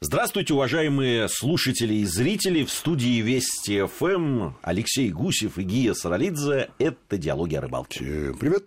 Здравствуйте, 0.00 0.54
уважаемые 0.54 1.28
слушатели 1.28 1.94
и 1.94 2.04
зрители. 2.04 2.62
В 2.62 2.70
студии 2.70 3.20
Вести 3.20 3.84
ФМ 3.84 4.52
Алексей 4.62 5.10
Гусев 5.10 5.58
и 5.58 5.64
Гия 5.64 5.92
Саралидзе. 5.92 6.70
Это 6.78 7.18
«Диалоги 7.18 7.56
о 7.56 7.62
рыбалке». 7.62 8.04
Всем 8.04 8.38
привет. 8.38 8.64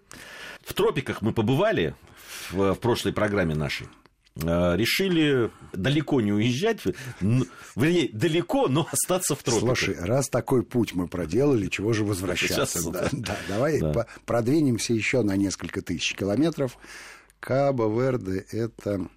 В 0.62 0.74
тропиках 0.74 1.22
мы 1.22 1.32
побывали 1.32 1.96
в, 2.50 2.74
в 2.74 2.80
прошлой 2.80 3.14
программе 3.14 3.56
нашей. 3.56 3.88
Э, 4.36 4.76
решили 4.76 5.50
далеко 5.72 6.20
не 6.20 6.34
уезжать, 6.34 6.82
вернее, 7.22 8.10
далеко, 8.12 8.68
но 8.68 8.90
остаться 8.92 9.34
в 9.34 9.42
тропиках. 9.42 9.80
Слушай, 9.80 9.96
раз 10.02 10.28
такой 10.28 10.64
путь 10.64 10.94
мы 10.94 11.08
проделали, 11.08 11.68
чего 11.68 11.94
же 11.94 12.04
возвращаться? 12.04 12.66
Сейчас, 12.66 12.92
да, 12.92 13.08
да, 13.14 13.38
давай 13.48 13.80
да. 13.80 14.06
продвинемся 14.26 14.94
еще 14.94 15.22
на 15.22 15.38
несколько 15.38 15.82
тысяч 15.82 16.14
километров. 16.14 16.78
Кабо-Верде– 17.40 18.46
это 18.52 19.08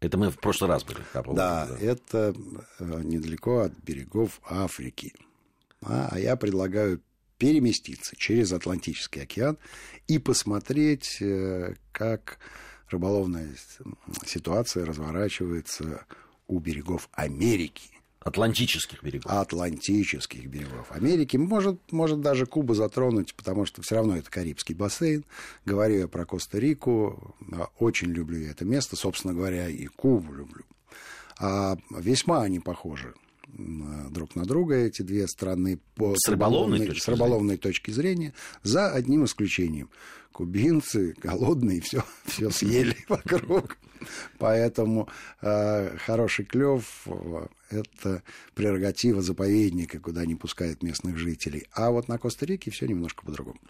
это 0.00 0.16
мы 0.18 0.30
в 0.30 0.38
прошлый 0.38 0.70
раз 0.70 0.84
были. 0.84 1.00
Да, 1.12 1.66
да, 1.66 1.68
это 1.78 2.34
э, 2.78 3.02
недалеко 3.02 3.60
от 3.60 3.72
берегов 3.78 4.40
Африки. 4.48 5.14
А, 5.82 6.08
а 6.12 6.18
я 6.18 6.36
предлагаю 6.36 7.02
переместиться 7.38 8.16
через 8.16 8.52
Атлантический 8.52 9.22
океан 9.22 9.58
и 10.08 10.18
посмотреть, 10.18 11.20
э, 11.20 11.74
как 11.92 12.38
рыболовная 12.88 13.54
ситуация 14.26 14.84
разворачивается 14.84 16.04
у 16.46 16.58
берегов 16.58 17.08
Америки. 17.12 17.99
Атлантических 18.22 19.02
берегов. 19.02 19.32
Атлантических 19.32 20.46
берегов 20.46 20.92
Америки. 20.92 21.38
Может, 21.38 21.90
может 21.90 22.20
даже 22.20 22.44
Кубу 22.44 22.74
затронуть, 22.74 23.34
потому 23.34 23.64
что 23.64 23.80
все 23.80 23.94
равно 23.94 24.16
это 24.16 24.30
Карибский 24.30 24.74
бассейн. 24.74 25.24
Говорю 25.64 26.00
я 26.00 26.08
про 26.08 26.26
Коста-Рику. 26.26 27.34
Очень 27.78 28.08
люблю 28.08 28.38
я 28.38 28.50
это 28.50 28.66
место. 28.66 28.96
Собственно 28.96 29.32
говоря, 29.32 29.68
и 29.68 29.86
Кубу 29.86 30.34
люблю. 30.34 30.64
А 31.38 31.78
весьма 31.90 32.42
они 32.42 32.60
похожи 32.60 33.14
друг 33.48 34.36
на 34.36 34.44
друга 34.44 34.76
эти 34.76 35.02
две 35.02 35.26
страны 35.26 35.80
по 35.96 36.14
с 36.16 36.28
рыболовной, 36.28 36.86
точки, 36.86 37.00
с 37.02 37.08
рыболовной 37.08 37.56
точки 37.56 37.90
зрения, 37.90 38.34
за 38.62 38.90
одним 38.90 39.24
исключением. 39.24 39.90
Кубинцы 40.32 41.14
голодные, 41.22 41.80
все, 41.80 42.04
все 42.24 42.50
съели 42.50 42.96
вокруг. 43.08 43.76
Поэтому 44.38 45.08
э, 45.42 45.96
хороший 45.98 46.46
клев 46.46 47.06
это 47.68 48.22
прерогатива 48.54 49.20
заповедника, 49.20 50.00
куда 50.00 50.24
не 50.24 50.34
пускают 50.34 50.82
местных 50.82 51.18
жителей. 51.18 51.66
А 51.72 51.90
вот 51.90 52.08
на 52.08 52.16
Коста-Рике 52.16 52.70
все 52.70 52.86
немножко 52.86 53.24
по-другому. 53.24 53.60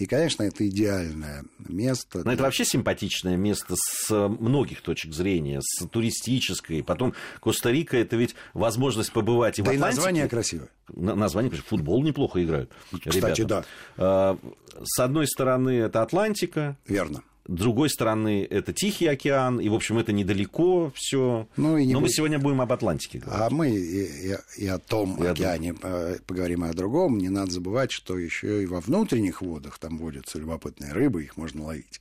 И, 0.00 0.06
конечно, 0.06 0.44
это 0.44 0.66
идеальное 0.66 1.44
место. 1.58 2.18
Но 2.18 2.24
для... 2.24 2.32
это 2.32 2.42
вообще 2.44 2.64
симпатичное 2.64 3.36
место 3.36 3.74
с 3.76 4.10
многих 4.10 4.80
точек 4.80 5.12
зрения, 5.12 5.60
с 5.62 5.86
туристической. 5.86 6.82
Потом 6.82 7.12
Коста-Рика 7.40 7.98
это 7.98 8.16
ведь 8.16 8.34
возможность 8.54 9.12
побывать 9.12 9.58
и 9.58 9.62
да 9.62 9.70
в 9.70 9.74
Атлантике. 9.74 9.92
и 9.92 9.96
название 9.96 10.28
красивое. 10.28 10.68
Название, 10.88 11.52
футбол 11.52 12.02
неплохо 12.02 12.42
играют. 12.42 12.72
Кстати, 13.04 13.42
ребята. 13.42 13.44
да. 13.46 13.64
А, 13.98 14.38
с 14.82 14.98
одной 14.98 15.26
стороны, 15.26 15.80
это 15.80 16.00
Атлантика. 16.00 16.78
Верно. 16.86 17.22
Другой 17.50 17.90
стороны, 17.90 18.46
это 18.48 18.72
Тихий 18.72 19.08
океан, 19.08 19.58
и, 19.58 19.68
в 19.68 19.74
общем, 19.74 19.98
это 19.98 20.12
недалеко 20.12 20.92
все. 20.94 21.48
Ну, 21.56 21.78
и 21.78 21.84
не 21.84 21.94
Но 21.94 22.00
мы 22.00 22.08
сегодня 22.08 22.38
будем 22.38 22.60
об 22.60 22.72
Атлантике 22.72 23.18
говорить. 23.18 23.42
А 23.44 23.50
мы 23.50 23.70
и, 23.70 24.30
и, 24.30 24.36
и 24.56 24.66
о 24.68 24.78
том 24.78 25.20
и 25.20 25.26
океане 25.26 25.74
о 25.82 26.16
поговорим 26.24 26.64
и 26.64 26.68
о 26.68 26.72
другом. 26.72 27.18
Не 27.18 27.28
надо 27.28 27.50
забывать, 27.50 27.90
что 27.90 28.16
еще 28.16 28.62
и 28.62 28.66
во 28.66 28.78
внутренних 28.78 29.42
водах 29.42 29.80
там 29.80 29.98
водятся 29.98 30.38
любопытные 30.38 30.92
рыбы, 30.92 31.24
их 31.24 31.36
можно 31.36 31.64
ловить. 31.64 32.00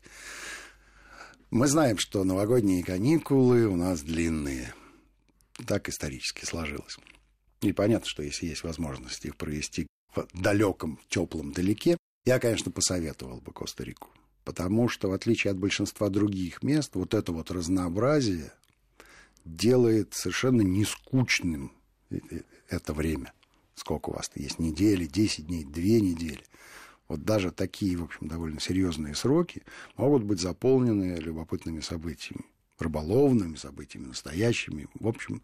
Мы 1.50 1.66
знаем, 1.66 1.97
что 1.97 2.23
новогодние 2.23 2.83
каникулы 2.83 3.66
у 3.66 3.75
нас 3.75 4.02
длинные. 4.02 4.75
Так 5.66 5.89
исторически 5.89 6.45
сложилось. 6.45 7.00
И 7.61 7.73
понятно, 7.73 8.08
что 8.08 8.22
если 8.22 8.45
есть 8.45 8.64
возможность 8.64 9.25
их 9.25 9.36
провести 9.36 9.88
в 10.16 10.27
далеком, 10.31 11.00
теплом 11.09 11.53
далеке, 11.53 11.97
я, 12.27 12.38
конечно, 12.38 12.70
посоветовал 12.70 13.42
бы 13.42 13.52
Коста-Рику 13.52 14.09
потому 14.44 14.89
что, 14.89 15.10
в 15.10 15.14
отличие 15.14 15.52
от 15.52 15.58
большинства 15.58 16.10
других 16.10 16.64
мест, 16.64 16.95
вот 16.95 17.14
это 17.14 17.32
вот 17.32 17.52
разнообразие 17.52 18.52
делает 19.45 20.14
совершенно 20.14 20.61
нескучным 20.61 21.72
это 22.70 22.94
время. 22.94 23.33
Сколько 23.76 24.10
у 24.10 24.14
вас 24.14 24.30
есть? 24.36 24.60
Недели, 24.60 25.05
10 25.05 25.48
дней, 25.48 25.64
2 25.64 25.82
недели. 25.82 26.44
Вот 27.08 27.23
даже 27.23 27.52
такие, 27.52 27.98
в 27.98 28.04
общем, 28.04 28.27
довольно 28.27 28.60
серьезные 28.60 29.16
сроки 29.16 29.64
могут 29.95 30.23
быть 30.23 30.39
заполнены 30.39 31.16
любопытными 31.16 31.80
событиями, 31.80 32.45
рыболовными 32.77 33.56
событиями, 33.56 34.08
настоящими. 34.08 34.88
В 35.00 35.08
общем, 35.08 35.42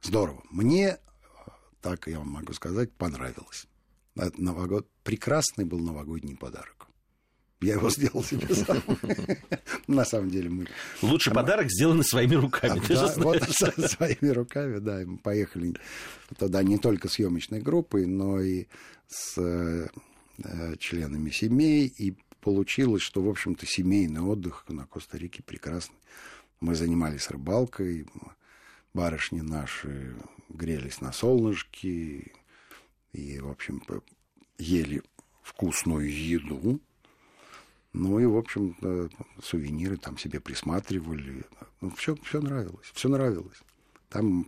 здорово. 0.00 0.42
Мне, 0.50 0.98
так 1.82 2.06
я 2.06 2.18
вам 2.18 2.30
могу 2.30 2.52
сказать, 2.52 2.92
понравилось. 2.92 3.66
Новогод... 4.14 4.88
Прекрасный 5.02 5.64
был 5.64 5.80
новогодний 5.80 6.36
подарок. 6.36 6.77
Я 7.60 7.74
его 7.74 7.90
сделал 7.90 8.22
себе 8.22 8.54
сам. 8.54 8.80
На 9.88 10.04
самом 10.04 10.30
деле 10.30 10.48
мы... 10.48 10.66
Лучший 11.02 11.32
подарок 11.32 11.70
сделанный 11.70 12.04
своими 12.04 12.36
руками. 12.36 12.80
Вот 13.16 13.42
своими 13.90 14.28
руками, 14.28 14.78
да. 14.78 15.02
Мы 15.04 15.18
поехали 15.18 15.74
туда 16.38 16.62
не 16.62 16.78
только 16.78 17.08
съемочной 17.08 17.60
группой, 17.60 18.06
но 18.06 18.40
и 18.40 18.66
с 19.08 19.38
э, 19.38 19.88
членами 20.78 21.30
семей. 21.30 21.86
И 21.86 22.16
получилось, 22.40 23.02
что, 23.02 23.22
в 23.22 23.28
общем-то, 23.28 23.66
семейный 23.66 24.20
отдых 24.20 24.64
на 24.68 24.86
Коста-Рике 24.86 25.42
прекрасный. 25.42 25.96
Мы 26.60 26.76
занимались 26.76 27.28
рыбалкой, 27.28 28.06
барышни 28.94 29.40
наши 29.40 30.14
грелись 30.48 31.00
на 31.00 31.12
солнышке 31.12 32.32
и, 33.12 33.40
в 33.40 33.48
общем, 33.48 33.82
ели 34.58 35.02
вкусную 35.42 36.10
еду 36.10 36.80
ну 37.98 38.20
и, 38.20 38.26
в 38.26 38.36
общем, 38.36 38.76
сувениры 39.42 39.96
там 39.96 40.16
себе 40.18 40.38
присматривали. 40.38 41.44
Ну, 41.80 41.90
все, 41.90 42.14
все 42.22 42.40
нравилось, 42.40 42.86
все 42.94 43.08
нравилось. 43.08 43.58
Там 44.08 44.46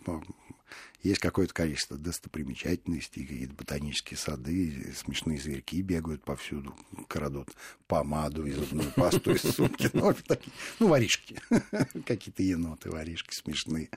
есть 1.03 1.19
какое-то 1.19 1.53
количество 1.53 1.97
достопримечательностей, 1.97 3.27
какие-то 3.27 3.55
ботанические 3.55 4.19
сады, 4.19 4.95
смешные 4.95 5.41
зверьки 5.41 5.83
бегают 5.83 6.23
повсюду, 6.23 6.77
крадут 7.09 7.49
помаду 7.89 8.47
и 8.47 8.53
зубную 8.53 8.93
пасту 8.93 9.33
из 9.33 9.43
сумки. 9.43 9.91
Ну, 9.95 10.15
такие, 10.27 10.53
ну 10.79 10.87
воришки. 10.87 11.41
Какие-то 12.07 12.45
еноты, 12.45 12.91
воришки 12.91 13.35
смешные. 13.35 13.91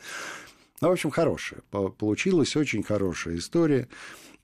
Ну, 0.82 0.90
в 0.90 0.92
общем, 0.94 1.12
хорошая. 1.12 1.62
Получилась 1.70 2.56
очень 2.56 2.82
хорошая 2.82 3.38
история. 3.38 3.88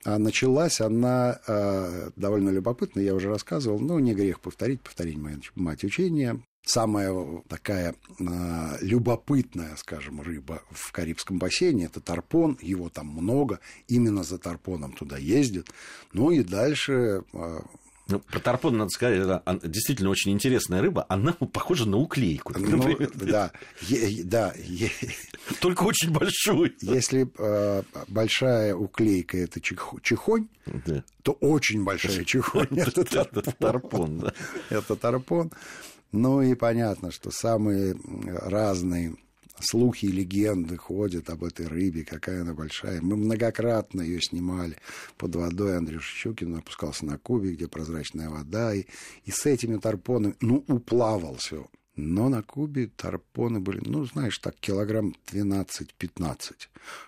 А 0.06 0.18
началась 0.18 0.80
она 0.80 1.40
э, 1.46 2.12
довольно 2.16 2.50
любопытно, 2.50 3.02
я 3.02 3.14
уже 3.14 3.30
рассказывал, 3.30 3.80
но 3.80 4.00
не 4.00 4.14
грех 4.14 4.40
повторить, 4.40 4.82
повторить 4.82 5.18
мою 5.18 5.40
мать 5.56 5.84
учения. 5.84 6.42
Самая 6.64 7.14
такая 7.48 7.96
э, 8.20 8.26
любопытная, 8.82 9.76
скажем, 9.76 10.22
рыба 10.22 10.62
в 10.70 10.92
Карибском 10.92 11.38
бассейне– 11.38 11.86
это 11.86 12.00
тарпон, 12.00 12.58
его 12.62 12.90
там 12.90 13.08
много, 13.08 13.60
именно 13.88 14.24
за 14.24 14.38
тарпоном 14.38 14.94
туда 14.94 15.18
ездят. 15.18 15.68
Ну 16.14 16.32
и 16.32 16.44
дальше 16.44 17.24
э, 17.34 17.60
ну, 18.10 18.20
про 18.20 18.40
тарпон 18.40 18.78
надо 18.78 18.90
сказать, 18.90 19.20
это 19.20 19.68
действительно 19.68 20.10
очень 20.10 20.32
интересная 20.32 20.82
рыба. 20.82 21.06
Она 21.10 21.34
похожа 21.54 21.88
на 21.88 21.98
уклейку. 21.98 22.54
Ну, 22.58 22.98
да, 23.16 23.52
е, 23.82 24.24
да. 24.24 24.54
Е... 24.58 24.90
Только 25.60 25.84
очень 25.84 26.12
большую. 26.12 26.74
Если 26.82 27.32
э, 27.38 27.84
большая 28.08 28.76
уклейка 28.76 29.38
это 29.38 29.62
чехонь, 29.62 30.48
да. 30.66 31.04
то 31.24 31.34
очень 31.34 31.84
большая 31.84 32.24
чехонь 32.26 32.68
это 32.78 33.04
тарпон. 33.54 34.32
Это 34.70 34.96
тарпон. 34.96 35.52
Ну 36.12 36.42
и 36.42 36.56
понятно, 36.56 37.12
что 37.12 37.30
самые 37.30 37.96
разные 38.26 39.16
слухи 39.62 40.06
и 40.06 40.12
легенды 40.12 40.78
ходят 40.78 41.30
об 41.30 41.44
этой 41.44 41.68
рыбе, 41.68 42.04
какая 42.04 42.42
она 42.42 42.54
большая. 42.54 43.02
Мы 43.02 43.16
многократно 43.16 44.02
ее 44.02 44.22
снимали 44.22 44.78
под 45.18 45.36
водой. 45.36 45.78
Андрей 45.78 46.00
Щукин 46.00 46.56
опускался 46.56 47.06
на 47.06 47.18
Кубе, 47.18 47.52
где 47.52 47.68
прозрачная 47.68 48.30
вода, 48.30 48.74
и, 48.74 48.86
и 49.26 49.32
с 49.32 49.46
этими 49.46 49.78
тарпонами, 49.78 50.36
ну, 50.42 50.64
уплавал 50.68 51.36
все. 51.38 51.68
Но 51.96 52.30
на 52.30 52.42
Кубе 52.42 52.88
тарпоны 52.88 53.60
были, 53.60 53.82
ну, 53.86 54.06
знаешь, 54.06 54.38
так, 54.38 54.56
килограмм 54.56 55.16
12-15. 55.32 56.54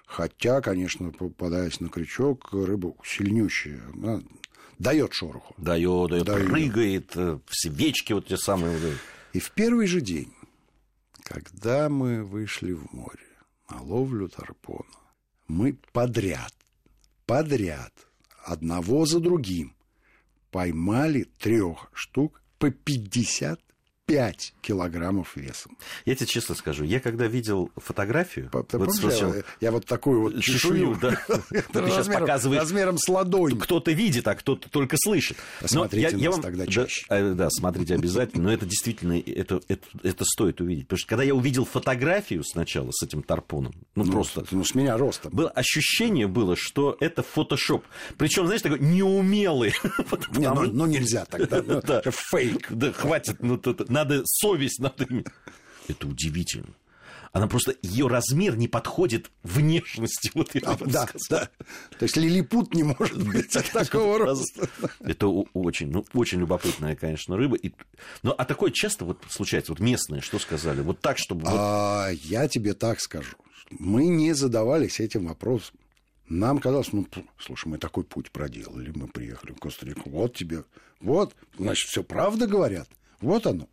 Хотя, 0.05 0.61
конечно, 0.61 1.11
попадаясь 1.11 1.79
на 1.79 1.87
крючок, 1.89 2.49
рыба 2.51 2.93
сильнющая, 3.05 3.81
она 3.93 4.21
дает 4.79 5.13
шороху. 5.13 5.53
Дает, 5.57 6.09
дает, 6.09 6.25
прыгает, 6.25 7.11
э, 7.15 7.39
свечки 7.49 8.13
вот 8.13 8.27
те 8.27 8.35
самые. 8.35 8.77
И 9.31 9.39
в 9.39 9.51
первый 9.51 9.87
же 9.87 10.01
день 10.01 10.33
когда 11.31 11.87
мы 11.87 12.23
вышли 12.25 12.73
в 12.73 12.91
море 12.91 13.25
на 13.69 13.81
ловлю 13.81 14.27
тарпона, 14.27 14.99
мы 15.47 15.77
подряд, 15.93 16.53
подряд, 17.25 17.93
одного 18.43 19.05
за 19.05 19.21
другим, 19.21 19.73
поймали 20.49 21.23
трех 21.23 21.89
штук 21.93 22.43
по 22.59 22.67
50-55 22.67 23.57
5 24.11 24.53
килограммов 24.61 25.37
весом. 25.37 25.77
Я 26.05 26.15
тебе 26.15 26.27
честно 26.27 26.53
скажу, 26.53 26.83
я 26.83 26.99
когда 26.99 27.27
видел 27.27 27.71
фотографию... 27.77 28.51
Ты 28.67 28.77
вот 28.77 28.93
сначала, 28.93 29.35
я, 29.35 29.43
я 29.61 29.71
вот 29.71 29.85
такую 29.85 30.21
вот 30.21 30.43
чешую, 30.43 30.97
да. 31.01 31.17
ты 31.49 31.89
сейчас 31.89 32.07
показываешь... 32.07 32.61
Размером 32.61 32.97
с 32.97 33.07
ладонь. 33.07 33.57
Кто-то 33.57 33.91
видит, 33.91 34.27
а 34.27 34.35
кто-то 34.35 34.69
только 34.69 34.97
слышит. 34.99 35.37
Смотрите 35.63 36.09
я, 36.11 36.23
я 36.23 36.31
вам... 36.31 36.41
тогда 36.41 36.67
чаще. 36.67 37.05
Да, 37.07 37.33
да, 37.33 37.49
смотрите 37.49 37.95
обязательно. 37.95 38.43
Но 38.43 38.53
это 38.53 38.65
действительно, 38.65 39.17
это, 39.17 39.61
это, 39.69 39.87
это 40.03 40.25
стоит 40.25 40.59
увидеть. 40.59 40.87
Потому 40.87 40.97
что 40.97 41.07
когда 41.07 41.23
я 41.23 41.33
увидел 41.33 41.63
фотографию 41.63 42.43
сначала 42.43 42.91
с 42.91 43.01
этим 43.03 43.23
тарпоном, 43.23 43.73
ну, 43.95 44.03
ну 44.03 44.11
просто... 44.11 44.43
Ну, 44.51 44.65
с 44.65 44.75
меня 44.75 44.97
ростом. 44.97 45.31
Было, 45.33 45.49
ощущение 45.49 46.27
было, 46.27 46.57
что 46.57 46.97
это 46.99 47.23
фотошоп. 47.23 47.85
Причем, 48.17 48.45
знаешь, 48.45 48.61
такой 48.61 48.79
неумелый. 48.79 49.73
Не, 50.35 50.49
ну, 50.49 50.63
ну 50.63 50.85
нельзя 50.85 51.23
тогда. 51.23 51.61
Фейк. 52.11 52.67
Да, 52.69 52.91
хватит. 52.91 53.37
Ну, 53.39 53.57
надо 54.03 54.23
совесть 54.25 54.79
надо 54.79 55.07
Это 55.87 56.07
удивительно. 56.07 56.73
Она 57.33 57.47
просто, 57.47 57.75
ее 57.81 58.07
размер 58.07 58.57
не 58.57 58.67
подходит 58.67 59.31
внешности. 59.43 60.31
Вот 60.33 60.53
а, 60.63 60.77
да, 60.85 61.07
да. 61.29 61.49
То 61.97 62.03
есть 62.03 62.17
лилипут 62.17 62.73
не 62.73 62.83
может 62.83 63.23
быть 63.25 63.49
такого 63.71 64.17
роста. 64.17 64.67
Это 64.99 65.27
очень, 65.27 65.91
ну, 65.91 66.05
очень 66.13 66.39
любопытная, 66.39 66.95
конечно, 66.97 67.37
рыба. 67.37 67.55
И, 67.55 67.71
ну, 68.21 68.31
а 68.37 68.43
такое 68.43 68.71
часто 68.71 69.05
вот 69.05 69.23
случается, 69.29 69.71
вот 69.71 69.79
местные, 69.79 70.21
что 70.21 70.39
сказали? 70.39 70.81
Вот 70.81 70.99
так, 70.99 71.17
чтобы... 71.17 71.43
А, 71.45 72.09
я 72.09 72.49
тебе 72.49 72.73
так 72.73 72.99
скажу. 72.99 73.37
Мы 73.69 74.07
не 74.07 74.33
задавались 74.33 74.99
этим 74.99 75.27
вопросом. 75.27 75.77
Нам 76.27 76.59
казалось, 76.59 76.91
ну, 76.91 77.07
слушай, 77.39 77.67
мы 77.67 77.77
такой 77.77 78.03
путь 78.03 78.31
проделали, 78.31 78.91
мы 78.93 79.07
приехали 79.07 79.51
в 79.51 79.59
Коста-Рику, 79.59 80.09
вот 80.09 80.33
тебе, 80.33 80.63
вот, 81.01 81.35
значит, 81.57 81.89
все 81.89 82.03
правда 82.03 82.47
говорят, 82.47 82.87
вот 83.19 83.47
оно. 83.47 83.67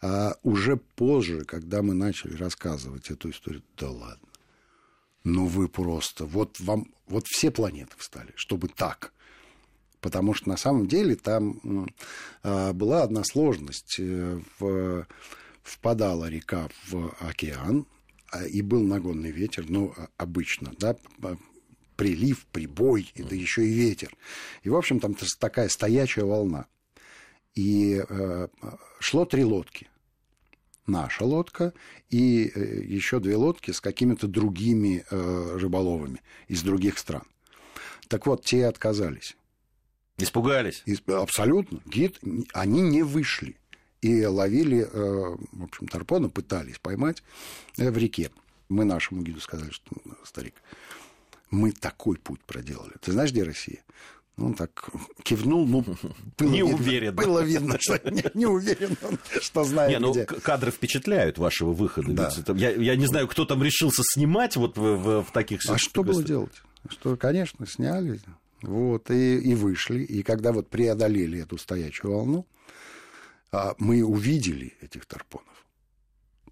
А 0.00 0.34
уже 0.42 0.76
позже, 0.76 1.44
когда 1.44 1.82
мы 1.82 1.94
начали 1.94 2.36
рассказывать 2.36 3.10
эту 3.10 3.30
историю, 3.30 3.62
да 3.76 3.90
ладно, 3.90 4.28
ну 5.24 5.46
вы 5.46 5.68
просто, 5.68 6.24
вот 6.24 6.60
вам, 6.60 6.92
вот 7.06 7.26
все 7.26 7.50
планеты 7.50 7.92
встали, 7.96 8.32
чтобы 8.36 8.68
так. 8.68 9.12
Потому 10.00 10.34
что 10.34 10.48
на 10.48 10.56
самом 10.56 10.86
деле 10.86 11.16
там 11.16 11.88
а, 12.44 12.72
была 12.72 13.02
одна 13.02 13.24
сложность. 13.24 13.96
Э, 13.98 14.40
в, 14.60 15.06
впадала 15.68 16.28
река 16.28 16.68
в 16.88 17.14
океан, 17.20 17.86
а, 18.30 18.44
и 18.46 18.62
был 18.62 18.82
нагонный 18.82 19.30
ветер, 19.30 19.66
ну, 19.68 19.92
а, 19.96 20.08
обычно, 20.16 20.72
да, 20.78 20.96
прилив, 21.96 22.46
прибой, 22.46 23.12
да 23.16 23.34
еще 23.34 23.66
и 23.66 23.72
ветер. 23.72 24.16
И, 24.62 24.68
в 24.68 24.76
общем, 24.76 25.00
там 25.00 25.16
такая 25.38 25.68
стоячая 25.68 26.24
волна. 26.24 26.66
И 27.58 28.04
э, 28.08 28.48
шло 29.00 29.24
три 29.24 29.42
лодки. 29.42 29.88
Наша 30.86 31.24
лодка 31.24 31.72
и 32.08 32.52
э, 32.54 32.84
еще 32.84 33.18
две 33.18 33.34
лодки 33.34 33.72
с 33.72 33.80
какими-то 33.80 34.28
другими 34.28 35.04
э, 35.10 35.56
рыболовами 35.58 36.22
из 36.46 36.62
других 36.62 36.98
стран. 36.98 37.24
Так 38.06 38.26
вот, 38.26 38.44
те 38.44 38.66
отказались. 38.66 39.36
Испугались? 40.18 40.84
Абсолютно. 41.08 41.80
Гид, 41.84 42.20
они 42.52 42.80
не 42.80 43.02
вышли. 43.02 43.56
И 44.02 44.24
ловили, 44.24 44.88
в 44.92 45.64
общем, 45.64 45.88
тарпона, 45.88 46.28
пытались 46.28 46.78
поймать 46.78 47.24
в 47.76 47.98
реке. 47.98 48.30
Мы 48.68 48.84
нашему 48.84 49.22
гиду 49.22 49.40
сказали, 49.40 49.72
что, 49.72 49.90
старик, 50.22 50.54
мы 51.50 51.72
такой 51.72 52.18
путь 52.18 52.40
проделали. 52.44 52.92
Ты 53.00 53.10
знаешь, 53.10 53.32
где 53.32 53.42
Россия? 53.42 53.82
Ну, 54.38 54.46
он 54.46 54.54
так 54.54 54.88
кивнул, 55.24 55.66
ну, 55.66 55.84
было 56.38 56.48
не 56.48 56.60
видно, 56.60 56.74
уверен. 56.76 57.14
Было 57.16 57.40
видно, 57.40 57.76
что 57.80 58.00
не, 58.10 58.24
не 58.34 58.46
уверен, 58.46 58.96
что 59.40 59.64
знает 59.64 59.90
не, 59.90 59.98
ну, 59.98 60.12
где. 60.12 60.26
кадры 60.26 60.70
впечатляют 60.70 61.38
вашего 61.38 61.72
выхода. 61.72 62.12
Да. 62.12 62.32
Это, 62.38 62.52
я, 62.52 62.70
я 62.70 62.94
не 62.94 63.06
знаю, 63.06 63.26
кто 63.26 63.44
там 63.44 63.64
решился 63.64 64.02
снимать 64.04 64.54
вот 64.54 64.78
в, 64.78 64.80
в, 64.80 65.24
в 65.24 65.32
таких 65.32 65.60
А 65.68 65.76
что 65.76 66.04
было 66.04 66.22
делать? 66.22 66.52
Что, 66.88 67.16
конечно, 67.16 67.66
сняли, 67.66 68.20
вот, 68.62 69.10
и, 69.10 69.38
и 69.38 69.56
вышли. 69.56 70.04
И 70.04 70.22
когда 70.22 70.52
вот 70.52 70.68
преодолели 70.68 71.42
эту 71.42 71.58
стоячую 71.58 72.14
волну, 72.14 72.46
а, 73.50 73.74
мы 73.78 74.04
увидели 74.04 74.74
этих 74.80 75.06
тарпонов. 75.06 75.57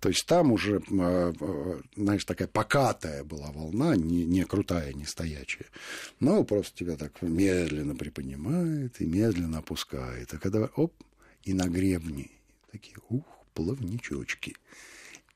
То 0.01 0.09
есть 0.09 0.27
там 0.27 0.53
уже, 0.53 0.83
а, 0.91 1.33
а, 1.39 1.81
знаешь, 1.97 2.25
такая 2.25 2.49
покатая 2.49 3.25
была 3.25 3.51
волна, 3.53 3.97
не, 3.97 4.25
не 4.25 4.45
крутая, 4.45 4.93
не 4.93 5.05
стоячая. 5.05 5.67
Но 6.21 6.45
просто 6.45 6.79
тебя 6.79 6.97
так 6.97 7.23
медленно 7.23 7.95
приподнимает 7.95 9.01
и 9.01 9.07
медленно 9.07 9.59
опускает. 9.59 10.35
А 10.35 10.39
когда, 10.39 10.71
оп, 10.77 10.93
и 11.43 11.55
на 11.55 11.69
гребне 11.69 12.31
такие, 12.71 12.97
ух, 13.09 13.25
плавничочки. 13.55 14.57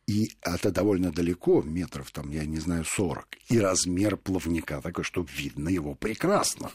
И 0.06 0.32
это 0.42 0.70
довольно 0.70 1.12
далеко, 1.12 1.62
метров 1.62 2.10
там, 2.10 2.30
я 2.30 2.44
не 2.44 2.58
знаю, 2.58 2.84
40. 2.84 3.26
И 3.48 3.60
размер 3.60 4.16
плавника 4.16 4.80
такой, 4.80 5.04
что 5.04 5.24
видно 5.36 5.68
его 5.68 5.94
прекрасно. 5.94 6.70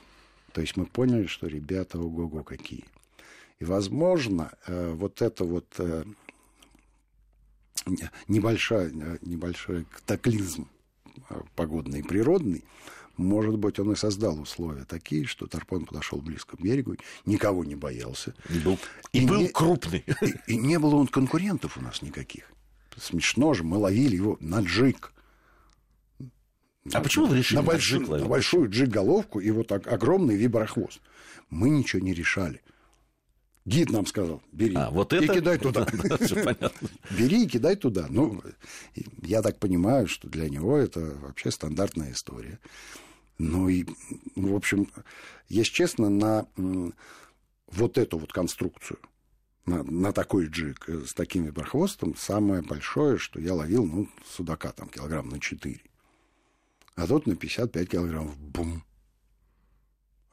То 0.52 0.60
есть 0.60 0.76
мы 0.76 0.86
поняли, 0.86 1.26
что 1.26 1.46
ребята 1.46 1.98
ого-го 1.98 2.42
какие. 2.42 2.84
И, 3.58 3.64
возможно, 3.64 4.52
э, 4.66 4.92
вот 4.92 5.22
это 5.22 5.44
вот 5.44 5.66
э, 5.78 6.04
небольшой, 8.28 8.92
э, 8.94 9.18
небольшой 9.22 9.84
катаклизм 9.84 10.68
э, 11.30 11.40
погодный 11.54 12.00
и 12.00 12.02
природный, 12.02 12.64
может 13.16 13.56
быть, 13.56 13.78
он 13.78 13.92
и 13.92 13.96
создал 13.96 14.38
условия 14.38 14.84
такие, 14.84 15.24
что 15.24 15.46
Тарпон 15.46 15.86
подошел 15.86 16.20
близко 16.20 16.56
к 16.56 16.60
берегу, 16.60 16.96
никого 17.24 17.64
не 17.64 17.74
боялся. 17.74 18.34
И 18.50 18.58
был, 18.58 18.78
и 19.12 19.20
и 19.20 19.26
был 19.26 19.40
не, 19.40 19.48
крупный. 19.48 20.04
И, 20.20 20.52
и 20.52 20.56
не 20.56 20.78
было 20.78 20.96
он 20.96 21.06
конкурентов 21.06 21.78
у 21.78 21.80
нас 21.80 22.02
никаких. 22.02 22.50
Смешно 22.98 23.54
же, 23.54 23.64
мы 23.64 23.78
ловили 23.78 24.16
его 24.16 24.36
на 24.40 24.60
джик. 24.60 25.12
А 26.20 26.24
на, 26.84 27.00
почему 27.00 27.26
вы 27.26 27.38
решили 27.38 27.58
на, 27.58 27.62
большую, 27.62 28.06
на, 28.06 28.26
большую 28.26 28.70
джиг-головку 28.70 29.40
и 29.40 29.50
вот 29.50 29.66
так 29.68 29.86
огромный 29.86 30.36
виброхвост? 30.36 31.00
Мы 31.50 31.70
ничего 31.70 32.02
не 32.02 32.14
решали. 32.14 32.62
Гид 33.66 33.90
нам 33.90 34.06
сказал, 34.06 34.40
бери. 34.52 34.76
А, 34.76 34.90
вот 34.90 35.12
это? 35.12 35.24
И 35.24 35.36
кидай 35.36 35.58
туда. 35.58 35.86
Бери 37.10 37.44
и 37.44 37.48
кидай 37.48 37.74
туда. 37.74 38.06
Ну, 38.08 38.40
я 39.22 39.42
так 39.42 39.58
понимаю, 39.58 40.06
что 40.06 40.28
для 40.28 40.48
него 40.48 40.76
это 40.76 41.00
вообще 41.20 41.50
стандартная 41.50 42.12
история. 42.12 42.60
Ну 43.38 43.68
и, 43.68 43.84
в 44.36 44.54
общем, 44.54 44.88
если 45.48 45.72
честно, 45.72 46.08
на 46.08 46.46
вот 47.66 47.98
эту 47.98 48.18
вот 48.18 48.32
конструкцию, 48.32 49.00
на, 49.66 49.82
на 49.82 50.12
такой 50.12 50.46
джиг 50.46 50.88
с 50.88 51.12
таким 51.12 51.44
виброхвостом, 51.44 52.14
самое 52.16 52.62
большое, 52.62 53.18
что 53.18 53.40
я 53.40 53.52
ловил, 53.52 53.84
ну, 53.84 54.08
судака 54.24 54.70
там 54.70 54.88
килограмм 54.88 55.28
на 55.28 55.40
4. 55.40 55.80
А 56.94 57.06
тут 57.08 57.26
на 57.26 57.34
55 57.34 57.88
килограммов, 57.90 58.38
бум, 58.38 58.84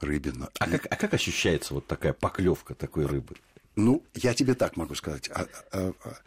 рыбина. 0.04 0.50
А 0.60 0.70
как, 0.70 0.86
а 0.90 0.96
как 0.96 1.14
ощущается 1.14 1.74
вот 1.74 1.88
такая 1.88 2.14
поклевка 2.14 2.76
такой 2.76 3.06
рыбы? 3.06 3.36
Ну, 3.76 4.04
я 4.14 4.34
тебе 4.34 4.54
так 4.54 4.78
могу 4.78 4.96
сказать. 4.96 5.30
А, 5.32 5.48
а, 5.72 5.94
а, 6.04 6.18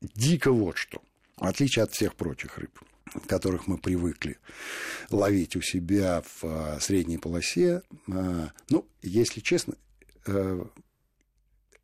дико 0.00 0.52
вот 0.52 0.76
что. 0.76 1.00
В 1.36 1.46
отличие 1.46 1.84
от 1.84 1.92
всех 1.92 2.14
прочих 2.14 2.58
рыб, 2.58 2.78
которых 3.26 3.66
мы 3.66 3.78
привыкли 3.78 4.38
ловить 5.10 5.56
у 5.56 5.62
себя 5.62 6.22
в 6.22 6.44
а, 6.44 6.78
средней 6.80 7.18
полосе, 7.18 7.82
а, 8.10 8.50
ну, 8.68 8.86
если 9.02 9.40
честно, 9.40 9.74
а, 10.26 10.66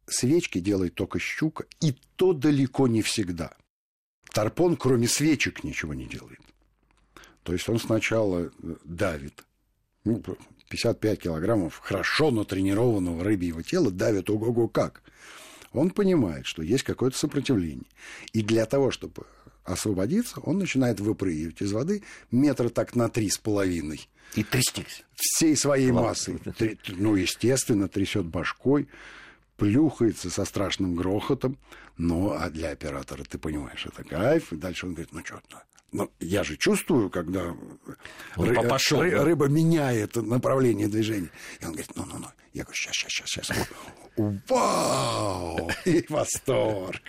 свечки 0.07 0.61
делает 0.61 0.95
только 0.95 1.19
щука, 1.19 1.65
и 1.81 1.93
то 2.17 2.33
далеко 2.33 2.87
не 2.87 3.03
всегда. 3.03 3.57
Тарпон, 4.33 4.77
кроме 4.77 5.09
свечек, 5.09 5.65
ничего 5.65 5.95
не 5.95 6.05
делает. 6.05 6.41
То 7.43 7.53
есть 7.53 7.69
он 7.69 7.79
сначала 7.79 8.51
давит, 8.85 9.45
ну, 10.05 10.23
55 10.69 11.21
килограммов 11.21 11.79
хорошо 11.79 12.31
натренированного 12.31 13.25
рыбьего 13.25 13.63
тела 13.63 13.91
давит 13.91 14.31
ого-го 14.31 14.69
как. 14.69 15.03
Он 15.73 15.91
понимает, 15.91 16.47
что 16.47 16.63
есть 16.63 16.85
какое-то 16.85 17.19
сопротивление. 17.19 17.87
И 18.33 18.43
для 18.43 18.67
того, 18.67 18.91
чтобы 18.91 19.27
освободиться, 19.65 20.41
он 20.41 20.59
начинает 20.59 21.01
выпрыгивать 21.01 21.61
из 21.61 21.73
воды 21.73 22.03
метра 22.31 22.69
так 22.69 22.97
на 22.97 23.09
три 23.09 23.29
с 23.29 23.39
половиной. 23.39 24.09
И 24.35 24.45
трястись. 24.45 25.05
Всей 25.15 25.57
своей 25.57 25.91
Ладно. 25.91 26.09
массой. 26.09 26.41
Ну, 26.89 27.15
естественно, 27.15 27.89
трясет 27.89 28.27
башкой, 28.27 28.89
плюхается 29.57 30.31
со 30.31 30.45
страшным 30.45 30.95
грохотом. 30.95 31.59
Ну, 31.97 32.33
а 32.33 32.49
для 32.51 32.71
оператора, 32.71 33.25
ты 33.25 33.39
понимаешь, 33.39 33.87
это 33.87 34.05
кайф. 34.05 34.53
И 34.53 34.57
дальше 34.57 34.87
он 34.87 34.95
говорит, 34.95 35.13
ну, 35.13 35.25
что, 35.25 35.41
но 35.93 36.11
я 36.21 36.45
же 36.45 36.57
чувствую, 36.57 37.11
когда 37.11 37.55
ры- 38.37 38.69
пошел, 38.69 39.03
ры- 39.03 39.11
да? 39.11 39.25
рыба 39.25 39.47
меняет 39.47 40.17
направление 40.17 40.89
движения. 40.89 41.31
И 41.61 41.65
он 41.65 41.73
говорит, 41.73 41.91
ну-ну-ну, 41.97 42.27
Я 42.53 42.65
говорю, 42.65 42.77
сейчас, 42.77 42.95
сейчас, 42.95 43.29
сейчас, 43.29 43.47
сейчас. 43.47 43.69
Вау! 44.49 45.71
И 45.85 46.05
восторг. 46.09 47.01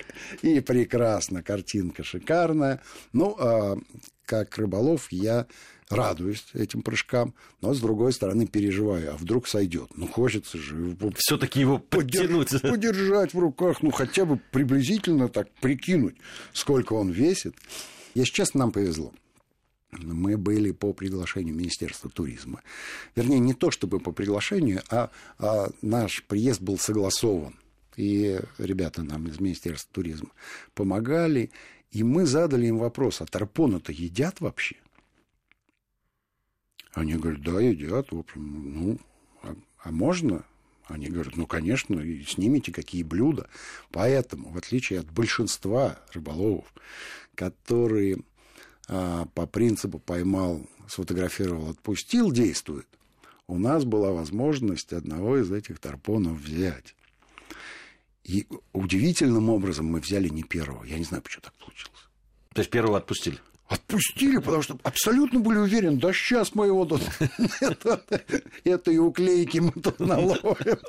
И 0.41 0.59
прекрасно, 0.61 1.43
картинка 1.43 2.03
шикарная. 2.03 2.81
Ну, 3.11 3.35
а 3.39 3.77
как 4.25 4.57
рыболов 4.57 5.07
я 5.11 5.47
радуюсь 5.89 6.45
этим 6.53 6.83
прыжкам, 6.83 7.33
но 7.61 7.73
с 7.73 7.79
другой 7.81 8.13
стороны 8.13 8.45
переживаю, 8.47 9.13
а 9.13 9.17
вдруг 9.17 9.47
сойдет. 9.47 9.89
Ну, 9.95 10.07
хочется 10.07 10.57
же 10.57 10.95
все-таки 11.17 11.59
его 11.59 11.79
подтянуть. 11.79 12.51
Подер... 12.51 12.71
Подержать 12.71 13.33
в 13.33 13.39
руках, 13.39 13.81
ну, 13.81 13.91
хотя 13.91 14.25
бы 14.25 14.39
приблизительно 14.51 15.29
так 15.29 15.49
прикинуть, 15.61 16.15
сколько 16.53 16.93
он 16.93 17.09
весит. 17.09 17.55
Если 18.13 18.33
честно, 18.33 18.61
нам 18.61 18.71
повезло. 18.71 19.13
Мы 19.91 20.37
были 20.37 20.71
по 20.71 20.93
приглашению 20.93 21.55
Министерства 21.55 22.09
туризма. 22.09 22.61
Вернее, 23.15 23.39
не 23.39 23.53
то 23.53 23.71
чтобы 23.71 23.99
по 23.99 24.11
приглашению, 24.11 24.83
а, 24.89 25.09
а 25.39 25.69
наш 25.81 26.23
приезд 26.23 26.61
был 26.61 26.77
согласован. 26.77 27.55
И 27.95 28.39
ребята 28.59 29.03
нам 29.03 29.27
из 29.27 29.39
Министерства 29.39 29.91
туризма 29.93 30.29
помогали. 30.75 31.49
И 31.91 32.03
мы 32.03 32.27
задали 32.27 32.67
им 32.67 32.77
вопрос, 32.77 33.19
а 33.21 33.25
тарпона-то 33.25 33.91
едят 33.91 34.41
вообще? 34.41 34.75
Они 36.93 37.15
говорят, 37.15 37.41
да, 37.41 37.59
едят. 37.59 38.11
В 38.11 38.19
общем, 38.19 38.73
ну, 38.75 38.99
а, 39.41 39.55
а 39.83 39.91
можно? 39.91 40.45
Они 40.89 41.07
говорят, 41.07 41.37
ну, 41.37 41.45
конечно, 41.45 41.99
и 41.99 42.23
снимите 42.23 42.71
какие 42.71 43.03
блюда. 43.03 43.47
Поэтому, 43.91 44.49
в 44.49 44.57
отличие 44.57 44.99
от 44.99 45.11
большинства 45.11 45.99
рыболовов, 46.13 46.73
которые 47.35 48.19
а, 48.87 49.25
по 49.35 49.45
принципу 49.45 49.99
поймал, 49.99 50.65
сфотографировал, 50.87 51.69
отпустил, 51.69 52.31
действует, 52.31 52.87
у 53.47 53.57
нас 53.57 53.83
была 53.83 54.11
возможность 54.11 54.93
одного 54.93 55.37
из 55.37 55.51
этих 55.51 55.79
тарпонов 55.79 56.39
взять. 56.39 56.95
И 58.23 58.47
удивительным 58.73 59.49
образом 59.49 59.87
мы 59.87 59.99
взяли 59.99 60.27
не 60.27 60.43
первого. 60.43 60.83
Я 60.83 60.97
не 60.97 61.03
знаю, 61.03 61.23
почему 61.23 61.41
так 61.41 61.53
получилось. 61.53 62.09
То 62.53 62.59
есть 62.59 62.69
первого 62.69 62.97
отпустили? 62.97 63.39
Отпустили, 63.69 64.37
потому 64.37 64.63
что 64.63 64.79
абсолютно 64.81 65.39
были 65.39 65.59
уверены, 65.59 65.97
да 65.97 66.11
сейчас 66.11 66.55
мы 66.55 66.65
его 66.65 66.89
это 68.63 68.91
и 68.91 68.97
уклейки 68.97 69.59
мы 69.59 69.71
тут 69.71 69.99
наловим. 69.99 70.79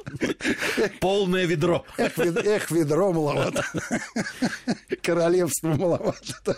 Полное 0.99 1.45
ведро. 1.45 1.85
Эх, 1.99 2.19
эх 2.19 2.71
ведро 2.71 3.13
маловато. 3.13 3.67
Королевство 5.03 5.69
маловато. 5.75 6.57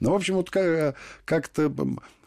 Ну, 0.00 0.10
в 0.10 0.14
общем, 0.14 0.34
вот 0.34 0.50
как-то 0.50 1.72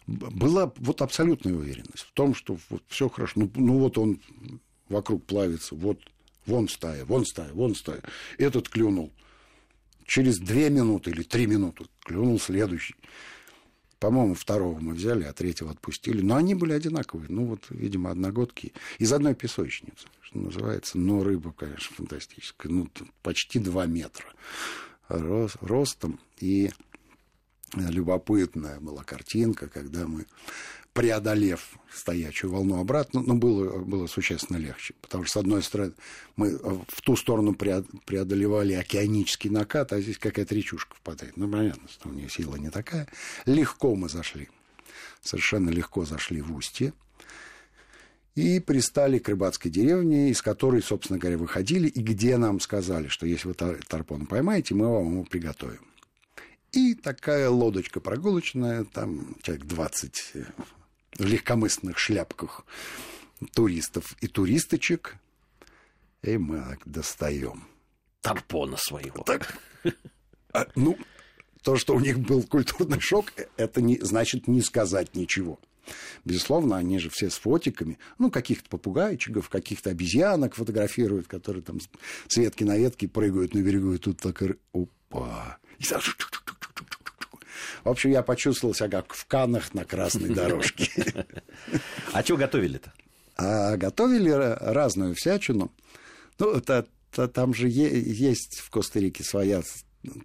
была 0.08 0.74
вот 0.78 1.04
абсолютная 1.04 1.54
уверенность 1.54 2.08
в 2.08 2.12
том, 2.14 2.34
что 2.34 2.58
вот 2.72 2.82
все 2.88 3.10
хорошо. 3.10 3.34
Ну, 3.36 3.52
ну 3.56 3.78
вот 3.78 4.00
он 4.00 4.20
вокруг 4.90 5.24
плавится, 5.26 5.76
вот 5.76 6.00
вон 6.48 6.68
стая, 6.68 7.06
вон 7.06 7.26
стая, 7.26 7.54
вон 7.54 7.76
стая. 7.76 8.02
Этот 8.40 8.70
клюнул. 8.70 9.12
Через 10.06 10.40
две 10.40 10.70
минуты 10.70 11.12
или 11.12 11.24
три 11.24 11.48
минуты 11.48 11.86
клюнул 12.04 12.40
следующий. 12.40 12.96
По-моему, 14.00 14.34
второго 14.34 14.80
мы 14.80 14.94
взяли, 14.94 15.24
а 15.24 15.34
третьего 15.34 15.72
отпустили. 15.72 16.22
Но 16.22 16.36
они 16.36 16.56
были 16.56 16.74
одинаковые. 16.74 17.28
Ну, 17.30 17.46
вот, 17.46 17.66
видимо, 17.70 18.10
одногодки. 18.10 18.74
Из 18.98 19.14
одной 19.14 19.36
песочницы, 19.36 20.08
что 20.22 20.40
называется. 20.40 20.98
Но 20.98 21.24
рыба, 21.24 21.54
конечно, 21.54 21.96
фантастическая. 21.96 22.72
Ну, 22.72 22.90
почти 23.22 23.60
два 23.60 23.86
метра 23.86 24.26
ростом. 25.08 26.20
И 26.40 26.72
любопытная 27.76 28.80
была 28.80 29.04
картинка, 29.04 29.68
когда 29.68 30.08
мы, 30.08 30.26
преодолев 30.94 31.78
стоячую 31.94 32.52
волну 32.52 32.80
обратно, 32.80 33.22
ну, 33.22 33.36
было, 33.36 33.80
было 33.80 34.08
существенно 34.08 34.58
легче. 34.58 34.94
Потому 35.02 35.24
что, 35.24 35.34
с 35.34 35.38
одной 35.38 35.64
стороны, 35.64 35.94
мы 36.36 36.58
в 36.58 37.02
ту 37.02 37.16
сторону 37.16 37.54
преодолевали 37.54 38.74
океанический 38.74 39.50
накат, 39.50 39.94
а 39.94 40.02
здесь 40.02 40.18
какая-то 40.18 40.56
речушка 40.56 40.96
впадает. 40.96 41.38
Ну, 41.38 41.50
понятно, 41.50 41.88
что 41.90 42.10
у 42.10 42.14
нее 42.14 42.30
сила 42.30 42.56
не 42.56 42.70
такая. 42.70 43.08
Легко 43.46 43.96
мы 43.96 44.10
зашли. 44.10 44.50
Совершенно 45.22 45.70
легко 45.70 46.06
зашли 46.06 46.42
в 46.42 46.56
устье. 46.56 46.94
И 48.36 48.62
пристали 48.62 49.20
к 49.20 49.28
рыбацкой 49.28 49.72
деревне, 49.72 50.30
из 50.30 50.42
которой, 50.42 50.82
собственно 50.82 51.20
говоря, 51.20 51.38
выходили, 51.38 51.90
и 51.90 52.02
где 52.02 52.38
нам 52.38 52.62
сказали, 52.62 53.10
что 53.10 53.26
если 53.26 53.50
вы 53.50 53.54
тарпон 53.54 54.26
поймаете, 54.26 54.74
мы 54.74 54.90
вам 54.90 55.12
его 55.12 55.24
приготовим. 55.26 55.86
И 56.72 56.96
такая 56.96 57.50
лодочка 57.50 58.00
прогулочная, 58.00 58.86
там 58.86 59.36
человек 59.42 59.66
20 59.66 60.32
э, 60.36 60.44
в 61.18 61.26
легкомысленных 61.26 61.98
шляпках 61.98 62.66
туристов 63.54 64.16
и 64.22 64.28
туристочек. 64.28 65.18
И 66.22 66.38
мы 66.38 66.60
так 66.62 66.80
достаем. 66.86 67.68
Тарпона 68.22 68.78
своего. 68.78 69.24
Так, 69.24 69.58
а, 70.54 70.68
ну, 70.76 70.98
то, 71.64 71.78
что 71.78 71.96
у 71.96 72.00
них 72.00 72.20
был 72.20 72.44
культурный 72.44 73.00
шок, 73.00 73.34
это 73.58 73.82
не, 73.82 73.98
значит 74.00 74.48
не 74.48 74.62
сказать 74.62 75.16
ничего. 75.16 75.60
Безусловно, 76.24 76.78
они 76.78 77.00
же 77.00 77.10
все 77.10 77.32
с 77.32 77.38
фотиками, 77.38 77.98
ну, 78.20 78.30
каких-то 78.30 78.70
попугайчиков, 78.70 79.50
каких-то 79.50 79.90
обезьянок 79.90 80.56
фотографируют, 80.56 81.28
которые 81.28 81.64
там 81.64 81.80
с 82.28 82.38
ветки 82.38 82.64
на 82.64 82.78
ветке 82.78 83.08
прыгают 83.08 83.56
на 83.56 83.62
берегу, 83.62 83.94
и 83.94 83.98
тут 83.98 84.20
так, 84.20 84.42
опа, 84.74 85.58
и 85.80 85.84
в 87.84 87.90
общем, 87.90 88.12
я 88.12 88.22
почувствовал 88.22 88.74
себя 88.74 88.90
как 88.90 89.14
в 89.14 89.26
Канах 89.26 89.74
на 89.74 89.86
красной 89.86 90.30
дорожке. 90.36 91.26
А 92.14 92.24
что 92.24 92.38
готовили-то? 92.38 92.94
А 93.38 93.78
готовили 93.78 94.30
разную 94.30 95.16
всячину. 95.16 95.72
Ну, 96.40 96.52
это, 96.52 96.88
это, 97.12 97.28
там 97.28 97.54
же 97.54 97.68
есть 97.70 98.60
в 98.60 98.70
Коста-Рике 98.70 99.24
своя 99.24 99.62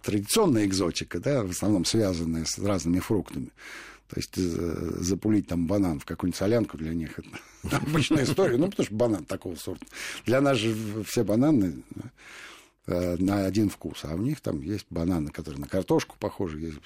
традиционная 0.03 0.65
экзотика, 0.65 1.19
да, 1.19 1.43
в 1.43 1.51
основном 1.51 1.85
связанная 1.85 2.45
с 2.45 2.57
разными 2.57 2.99
фруктами. 2.99 3.51
То 4.09 4.15
есть 4.15 4.37
э, 4.37 4.97
запулить 4.99 5.47
там 5.47 5.67
банан 5.67 5.99
в 5.99 6.05
какую-нибудь 6.05 6.37
солянку 6.37 6.77
для 6.77 6.93
них 6.93 7.19
это 7.19 7.77
обычная 7.85 8.23
история. 8.23 8.57
Ну, 8.57 8.69
потому 8.69 8.85
что 8.85 8.95
банан 8.95 9.25
такого 9.25 9.55
сорта. 9.55 9.85
Для 10.25 10.39
нас 10.41 10.57
же 10.57 11.03
все 11.03 11.23
бананы 11.23 11.83
на 12.87 13.45
один 13.45 13.69
вкус. 13.69 14.05
А 14.05 14.15
у 14.15 14.19
них 14.19 14.39
там 14.39 14.61
есть 14.61 14.87
бананы, 14.89 15.29
которые 15.29 15.59
на 15.59 15.67
картошку 15.67 16.15
похожи, 16.19 16.59
есть 16.59 16.79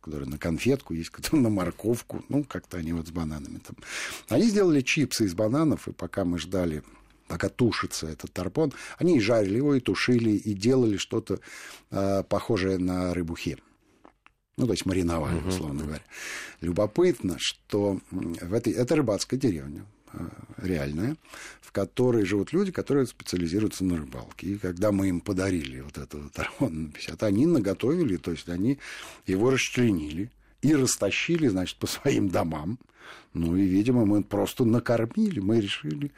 которые 0.00 0.28
на 0.28 0.38
конфетку, 0.38 0.94
есть 0.94 1.10
которые 1.10 1.42
на 1.42 1.50
морковку. 1.50 2.24
Ну, 2.28 2.44
как-то 2.44 2.76
они 2.76 2.92
вот 2.92 3.08
с 3.08 3.10
бананами 3.10 3.58
там. 3.58 3.76
Они 4.28 4.44
сделали 4.44 4.82
чипсы 4.82 5.24
из 5.24 5.34
бананов, 5.34 5.88
и 5.88 5.92
пока 5.92 6.24
мы 6.24 6.38
ждали 6.38 6.82
пока 7.28 7.50
тушится 7.50 8.06
этот 8.06 8.32
тарпон, 8.32 8.72
они 8.96 9.18
и 9.18 9.20
жарили 9.20 9.58
его, 9.58 9.74
и 9.74 9.80
тушили, 9.80 10.30
и 10.30 10.54
делали 10.54 10.96
что-то 10.96 11.40
э, 11.90 12.22
похожее 12.26 12.78
на 12.78 13.12
рыбухе. 13.12 13.58
Ну, 14.56 14.66
то 14.66 14.72
есть 14.72 14.86
мариновали, 14.86 15.38
условно 15.46 15.84
говоря. 15.84 16.02
Любопытно, 16.60 17.36
что 17.38 18.00
в 18.10 18.52
этой... 18.52 18.72
Это 18.72 18.96
рыбацкая 18.96 19.38
деревня. 19.38 19.86
Э, 20.12 20.28
реальная, 20.58 21.16
в 21.60 21.70
которой 21.72 22.24
живут 22.24 22.52
люди, 22.52 22.72
которые 22.72 23.06
специализируются 23.06 23.84
на 23.84 23.96
рыбалке. 23.96 24.46
И 24.46 24.58
когда 24.58 24.90
мы 24.90 25.08
им 25.08 25.20
подарили 25.20 25.80
вот 25.80 25.98
этот 25.98 26.32
тарон 26.32 26.84
на 26.84 26.88
50, 26.90 27.22
они 27.22 27.46
наготовили, 27.46 28.16
то 28.16 28.30
есть 28.30 28.48
они 28.48 28.78
его 29.26 29.50
расчленили 29.50 30.30
и 30.62 30.74
растащили, 30.74 31.48
значит, 31.48 31.76
по 31.76 31.86
своим 31.86 32.28
домам. 32.28 32.78
Ну 33.34 33.56
и, 33.56 33.62
видимо, 33.62 34.04
мы 34.04 34.22
просто 34.22 34.64
накормили, 34.64 35.40
мы 35.40 35.60
решили 35.60 36.10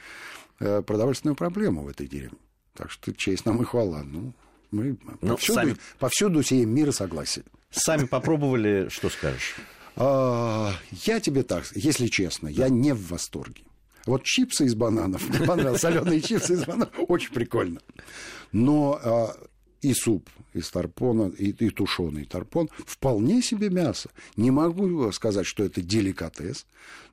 э, 0.59 0.83
продовольственную 0.83 1.37
проблему 1.37 1.83
в 1.83 1.89
этой 1.89 2.07
деревне. 2.07 2.39
Так 2.75 2.91
что 2.91 3.13
честь 3.13 3.45
нам 3.45 3.61
и 3.61 3.65
хвала. 3.65 4.03
Ну, 4.05 4.33
мы 4.71 4.97
ну, 5.21 5.33
повсюду, 5.33 5.55
сами... 5.55 5.77
повсюду 5.99 6.43
сеем 6.43 6.71
мир 6.71 6.89
и 6.89 6.93
согласие. 6.93 7.45
Сами 7.71 8.07
попробовали, 8.07 8.89
что 8.89 9.11
скажешь? 9.11 9.57
А, 9.97 10.73
я 11.05 11.21
тебе 11.21 11.43
так, 11.43 11.65
если 11.75 12.07
честно, 12.07 12.49
я 12.49 12.69
не 12.69 12.95
в 12.95 13.09
восторге. 13.09 13.63
Вот 14.07 14.25
чипсы 14.25 14.65
из 14.65 14.75
бананов, 14.75 15.29
мне 15.29 15.47
понравилось, 15.47 15.81
соленые 15.81 16.21
чипсы 16.21 16.55
из 16.55 16.65
бананов, 16.65 16.91
очень 17.09 17.33
прикольно. 17.33 17.81
Но 18.53 18.99
а, 19.03 19.37
и 19.83 19.95
суп 19.95 20.29
из 20.53 20.71
тарпона, 20.71 21.29
и, 21.29 21.51
и 21.51 21.71
тушеный 21.71 22.25
тарпон 22.25 22.69
вполне 22.87 23.43
себе 23.43 23.71
мясо. 23.71 24.11
Не 24.37 24.51
могу 24.51 25.11
сказать, 25.13 25.47
что 25.47 25.65
это 25.65 25.81
деликатес, 25.81 26.67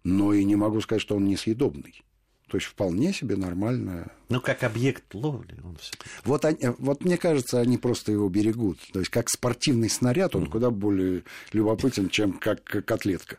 но 0.03 0.33
и 0.33 0.43
не 0.43 0.55
могу 0.55 0.81
сказать, 0.81 1.01
что 1.01 1.15
он 1.15 1.25
несъедобный. 1.25 2.03
То 2.49 2.55
есть 2.55 2.67
вполне 2.67 3.11
себе 3.11 3.35
нормальная. 3.35 4.09
Ну, 4.29 4.39
как 4.39 4.63
объект 4.63 5.13
ловли 5.13 5.59
он 5.65 5.75
все. 5.75 5.91
Вот, 6.23 6.45
они, 6.45 6.59
вот 6.77 7.03
мне 7.03 7.17
кажется, 7.17 7.59
они 7.59 7.77
просто 7.77 8.13
его 8.13 8.29
берегут. 8.29 8.79
То 8.93 8.99
есть, 8.99 9.11
как 9.11 9.29
спортивный 9.29 9.89
снаряд, 9.89 10.33
он 10.33 10.45
мм. 10.45 10.49
куда 10.49 10.69
более 10.69 11.23
любопытен, 11.51 12.09
чем 12.09 12.33
как 12.33 12.63
котлетка. 12.63 13.37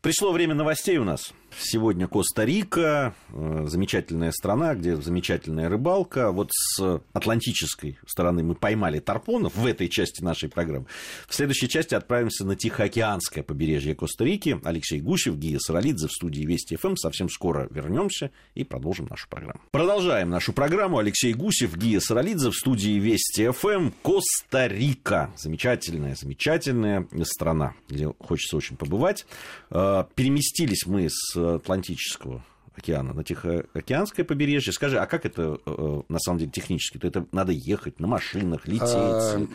Пришло 0.00 0.32
время 0.32 0.54
новостей 0.54 0.96
у 0.98 1.04
нас. 1.04 1.32
Сегодня 1.58 2.06
Коста-Рика, 2.06 3.14
э, 3.32 3.64
замечательная 3.66 4.32
страна, 4.32 4.74
где 4.74 4.96
замечательная 4.96 5.68
рыбалка. 5.68 6.30
Вот 6.30 6.50
с 6.52 7.00
атлантической 7.12 7.98
стороны 8.06 8.42
мы 8.42 8.54
поймали 8.54 8.98
тарпонов 8.98 9.56
в 9.56 9.66
этой 9.66 9.88
части 9.88 10.22
нашей 10.22 10.48
программы. 10.48 10.86
В 11.28 11.34
следующей 11.34 11.68
части 11.68 11.94
отправимся 11.94 12.44
на 12.44 12.56
Тихоокеанское 12.56 13.42
побережье 13.42 13.94
Коста-Рики. 13.94 14.60
Алексей 14.64 15.00
Гусев, 15.00 15.36
Гия 15.36 15.58
Саралидзе 15.58 16.06
в 16.08 16.12
студии 16.12 16.42
Вести 16.42 16.76
ФМ. 16.76 16.96
Совсем 16.96 17.28
скоро 17.28 17.68
вернемся 17.70 18.30
и 18.54 18.64
продолжим 18.64 19.06
нашу 19.10 19.28
программу. 19.28 19.60
Продолжаем 19.70 20.30
нашу 20.30 20.52
программу. 20.52 20.98
Алексей 20.98 21.32
Гусев, 21.34 21.76
Гия 21.76 22.00
Саралидзе 22.00 22.50
в 22.50 22.54
студии 22.54 22.98
Вести 22.98 23.50
ФМ. 23.50 23.90
Коста-Рика. 24.02 25.32
Замечательная, 25.36 26.14
замечательная 26.14 27.06
страна, 27.24 27.74
где 27.88 28.12
хочется 28.18 28.56
очень 28.56 28.76
побывать. 28.76 29.26
Э, 29.70 30.04
переместились 30.14 30.86
мы 30.86 31.08
с 31.10 31.39
Атлантического 31.46 32.44
океана 32.74 33.12
на 33.12 33.24
Тихоокеанское 33.24 34.24
побережье. 34.24 34.72
Скажи, 34.72 34.98
а 34.98 35.06
как 35.06 35.26
это 35.26 35.58
э, 35.64 36.02
на 36.08 36.18
самом 36.18 36.38
деле 36.38 36.50
технически? 36.50 36.98
То 36.98 37.06
это 37.06 37.26
надо 37.32 37.52
ехать 37.52 38.00
на 38.00 38.06
машинах, 38.06 38.66
лететь, 38.66 38.82
а, 38.84 39.46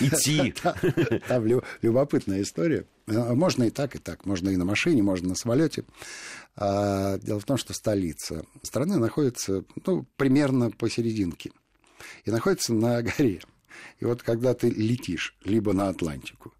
идти? 0.00 0.54
Там 1.28 1.46
любопытная 1.82 2.42
история. 2.42 2.86
Э, 3.06 3.34
можно 3.34 3.64
и 3.64 3.70
так, 3.70 3.94
и 3.96 3.98
так. 3.98 4.24
Можно 4.24 4.50
и 4.50 4.56
на 4.56 4.64
машине, 4.64 5.02
можно 5.02 5.30
на 5.30 5.34
самолете. 5.34 5.84
А, 6.56 7.18
дело 7.18 7.40
в 7.40 7.44
том, 7.44 7.56
что 7.56 7.74
столица 7.74 8.44
страны 8.62 8.98
находится 8.98 9.64
ну, 9.84 10.06
примерно 10.16 10.70
посерединке. 10.70 11.50
И 12.24 12.30
находится 12.30 12.72
на 12.74 13.02
горе. 13.02 13.40
И 14.00 14.04
вот 14.04 14.22
когда 14.22 14.54
ты 14.54 14.70
летишь 14.70 15.36
либо 15.44 15.72
на 15.72 15.88
Атлантику, 15.88 16.52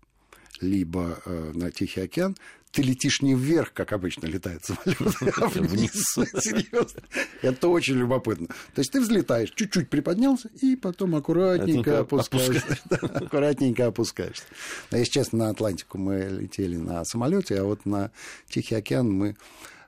либо 0.61 1.21
э, 1.25 1.53
на 1.55 1.71
Тихий 1.71 2.01
океан, 2.01 2.37
ты 2.77 2.83
летишь 2.83 3.23
не 3.23 3.35
вверх, 3.35 3.73
как 3.73 3.93
обычно 3.93 4.27
летают 4.27 4.65
самолеты, 4.65 5.33
а 5.41 5.49
вниз. 5.55 6.15
Серьезно. 6.41 7.01
Это 7.41 7.69
очень 7.69 7.95
любопытно. 7.95 8.49
То 8.49 8.81
есть 8.81 8.93
ты 8.93 9.01
взлетаешь, 9.01 9.51
чуть-чуть 9.55 9.89
приподнялся, 9.89 10.51
и 10.61 10.77
потом 10.77 11.17
аккуратненько 11.17 12.01
опускаешься. 12.01 12.79
Аккуратненько 12.91 13.87
опускаешься. 13.87 14.45
Если 14.91 15.11
честно, 15.11 15.39
на 15.39 15.49
Атлантику 15.51 15.97
мы 15.97 16.29
летели 16.29 16.77
на 16.77 17.03
самолете, 17.07 17.61
а 17.61 17.65
вот 17.65 17.87
на 17.87 18.11
Тихий 18.49 18.75
океан 18.75 19.11
мы 19.11 19.37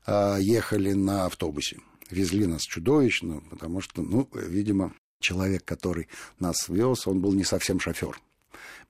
а, 0.07 0.39
ехали 0.39 0.95
на 0.95 1.27
автобусе. 1.27 1.81
Везли 2.11 2.47
нас 2.47 2.63
чудовищно, 2.63 3.43
потому 3.51 3.83
что, 3.83 4.01
ну, 4.01 4.31
видимо, 4.33 4.95
человек, 5.21 5.63
который 5.63 6.09
нас 6.39 6.71
вез, 6.71 7.07
он 7.07 7.21
был 7.21 7.35
не 7.35 7.45
совсем 7.45 7.81
шофер 7.81 8.19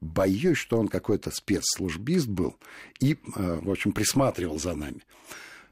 боюсь, 0.01 0.59
что 0.59 0.79
он 0.79 0.89
какой-то 0.89 1.31
спецслужбист 1.31 2.29
был 2.29 2.57
и, 3.01 3.19
э, 3.37 3.61
в 3.63 3.71
общем, 3.71 3.93
присматривал 3.93 4.59
за 4.59 4.75
нами. 4.75 5.03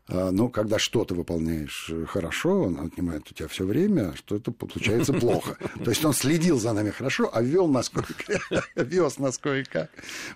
А, 0.09 0.31
но 0.31 0.49
когда 0.49 0.79
что-то 0.79 1.15
выполняешь 1.15 1.91
хорошо, 2.09 2.63
он 2.63 2.81
отнимает 2.81 3.29
у 3.31 3.35
тебя 3.35 3.49
все 3.49 3.65
время, 3.65 4.11
а 4.11 4.17
что-то 4.17 4.53
получается 4.53 5.13
плохо. 5.21 5.59
То 5.83 5.91
есть 5.91 6.05
он 6.05 6.13
следил 6.13 6.59
за 6.61 6.73
нами 6.73 6.91
хорошо, 6.91 7.31
а 7.33 7.43
вел 7.43 7.67
нас 7.67 7.91
вез 8.77 9.19
нас 9.19 9.39
кое-как. 9.39 9.91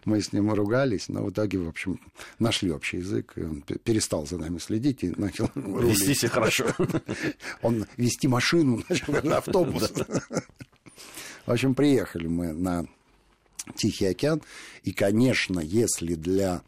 Мы 0.04 0.20
с 0.20 0.32
ним 0.32 0.52
ругались, 0.52 1.08
но 1.08 1.24
в 1.24 1.30
итоге, 1.30 1.58
в 1.58 1.68
общем, 1.68 2.00
нашли 2.38 2.72
общий 2.72 2.98
язык. 2.98 3.32
И 3.36 3.42
он 3.42 3.62
перестал 3.62 4.26
за 4.26 4.38
нами 4.38 4.58
следить 4.58 5.04
и 5.04 5.14
начал 5.16 5.50
Вести 5.54 6.14
себя 6.14 6.30
хорошо. 6.30 6.66
Он 7.62 7.86
вести 7.96 8.28
машину 8.28 8.82
начал, 8.88 9.32
автобус. 9.32 9.92
В 11.46 11.50
общем, 11.50 11.74
приехали 11.74 12.26
мы 12.26 12.52
на 12.52 12.86
Тихий 13.76 14.06
океан. 14.06 14.42
И, 14.82 14.92
конечно, 14.92 15.60
если 15.60 16.14
для 16.14 16.62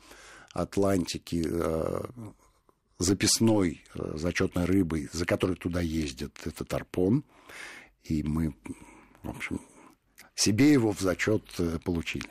Атлантики 0.52 1.44
э, 1.49 2.02
записной 2.99 3.85
э, 3.94 4.12
зачетной 4.16 4.64
рыбой, 4.64 5.09
за 5.12 5.25
которой 5.25 5.56
туда 5.56 5.80
ездят, 5.80 6.32
это 6.44 6.64
тарпон, 6.64 7.25
и 8.02 8.23
мы, 8.23 8.54
в 9.23 9.30
общем, 9.30 9.61
себе 10.35 10.73
его 10.73 10.92
в 10.92 11.00
зачет 11.00 11.44
э, 11.59 11.78
получили, 11.85 12.28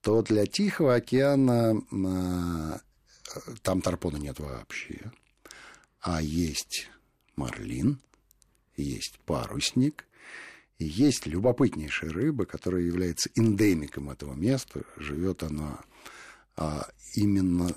то 0.00 0.22
для 0.22 0.46
Тихого 0.46 0.94
океана 0.94 1.80
там 3.62 3.80
тарпона 3.82 4.16
нет 4.16 4.40
вообще, 4.40 5.12
а 6.00 6.20
есть 6.20 6.90
марлин, 7.36 8.00
есть 8.76 9.18
парусник, 9.20 10.06
и 10.82 10.84
есть 10.84 11.26
любопытнейшая 11.26 12.10
рыба, 12.10 12.44
которая 12.44 12.82
является 12.82 13.30
эндемиком 13.36 14.10
этого 14.10 14.34
места. 14.34 14.82
Живет 14.96 15.44
она 15.44 15.80
а, 16.56 16.88
именно 17.14 17.76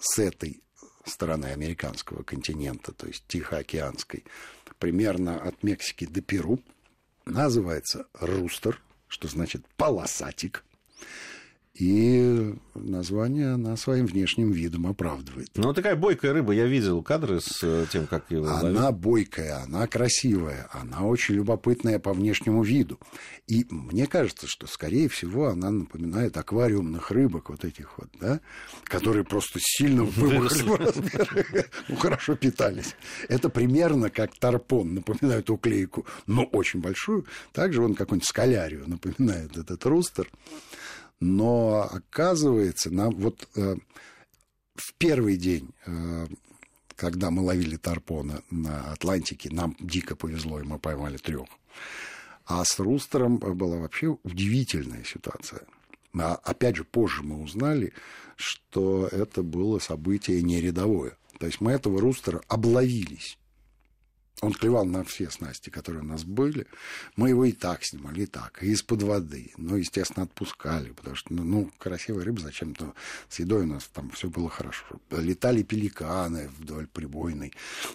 с 0.00 0.18
этой 0.18 0.62
стороны 1.04 1.46
американского 1.46 2.22
континента, 2.22 2.92
то 2.92 3.06
есть 3.06 3.24
Тихоокеанской, 3.28 4.24
примерно 4.78 5.38
от 5.38 5.62
Мексики 5.62 6.06
до 6.06 6.22
Перу. 6.22 6.58
Называется 7.26 8.06
рустер, 8.14 8.80
что 9.06 9.28
значит 9.28 9.66
полосатик. 9.76 10.64
И 11.78 12.54
название 12.74 13.52
она 13.52 13.76
своим 13.76 14.06
внешним 14.06 14.50
видом 14.50 14.86
оправдывает. 14.86 15.50
Ну, 15.56 15.74
такая 15.74 15.94
бойкая 15.94 16.32
рыба. 16.32 16.52
Я 16.52 16.64
видел 16.64 17.02
кадры 17.02 17.40
с 17.40 17.58
э, 17.62 17.84
тем, 17.92 18.06
как 18.06 18.30
ее 18.30 18.40
ловить. 18.40 18.78
Она 18.78 18.92
бойкая, 18.92 19.62
она 19.62 19.86
красивая, 19.86 20.68
она 20.72 21.02
очень 21.02 21.34
любопытная 21.34 21.98
по 21.98 22.14
внешнему 22.14 22.62
виду. 22.62 22.98
И 23.46 23.66
мне 23.68 24.06
кажется, 24.06 24.46
что, 24.46 24.66
скорее 24.66 25.10
всего, 25.10 25.48
она 25.48 25.70
напоминает 25.70 26.36
аквариумных 26.38 27.10
рыбок 27.10 27.50
вот 27.50 27.64
этих 27.66 27.98
вот, 27.98 28.08
да, 28.20 28.40
которые 28.84 29.24
просто 29.24 29.58
сильно 29.60 30.04
вымахали 30.04 31.66
ну, 31.88 31.96
хорошо 31.96 32.36
питались. 32.36 32.96
Это 33.28 33.50
примерно 33.50 34.08
как 34.08 34.34
тарпон 34.38 34.94
напоминает 34.94 35.50
уклейку, 35.50 36.06
но 36.26 36.44
очень 36.44 36.80
большую. 36.80 37.26
Также 37.52 37.82
он 37.82 37.94
какой-нибудь 37.94 38.26
скалярию 38.26 38.84
напоминает 38.88 39.58
этот 39.58 39.84
рустер. 39.84 40.30
Но 41.20 41.88
оказывается, 41.90 42.90
нам 42.90 43.14
вот 43.14 43.48
э, 43.56 43.76
в 44.74 44.94
первый 44.94 45.36
день, 45.36 45.70
э, 45.86 46.26
когда 46.94 47.30
мы 47.30 47.42
ловили 47.42 47.76
тарпона 47.76 48.42
на 48.50 48.92
Атлантике, 48.92 49.50
нам 49.50 49.76
дико 49.80 50.16
повезло, 50.16 50.60
и 50.60 50.64
мы 50.64 50.78
поймали 50.78 51.16
трех. 51.16 51.46
А 52.44 52.64
с 52.64 52.78
Рустером 52.78 53.38
была 53.38 53.78
вообще 53.78 54.16
удивительная 54.22 55.04
ситуация. 55.04 55.62
А, 56.18 56.34
опять 56.44 56.76
же, 56.76 56.84
позже 56.84 57.22
мы 57.22 57.42
узнали, 57.42 57.92
что 58.36 59.08
это 59.08 59.42
было 59.42 59.78
событие 59.78 60.42
не 60.42 60.60
рядовое. 60.60 61.16
То 61.38 61.46
есть 61.46 61.60
мы 61.60 61.72
этого 61.72 62.00
Рустера 62.00 62.40
обловились. 62.48 63.38
Он 64.42 64.52
клевал 64.52 64.84
на 64.84 65.02
все 65.02 65.30
снасти, 65.30 65.70
которые 65.70 66.02
у 66.02 66.06
нас 66.06 66.24
были. 66.24 66.66
Мы 67.16 67.30
его 67.30 67.44
и 67.44 67.52
так 67.52 67.84
снимали, 67.84 68.22
и 68.22 68.26
так, 68.26 68.62
и 68.62 68.70
из-под 68.72 69.02
воды. 69.02 69.52
Ну, 69.56 69.76
естественно, 69.76 70.24
отпускали, 70.24 70.90
потому 70.90 71.16
что, 71.16 71.32
ну, 71.32 71.42
ну 71.44 71.70
красивая 71.78 72.24
рыба 72.24 72.40
зачем-то. 72.40 72.94
С 73.28 73.38
едой 73.38 73.62
у 73.62 73.66
нас 73.66 73.88
там 73.92 74.10
все 74.10 74.28
было 74.28 74.50
хорошо. 74.50 74.84
Летали 75.10 75.62
пеликаны 75.62 76.50
вдоль 76.58 76.86
прибойной 76.86 77.52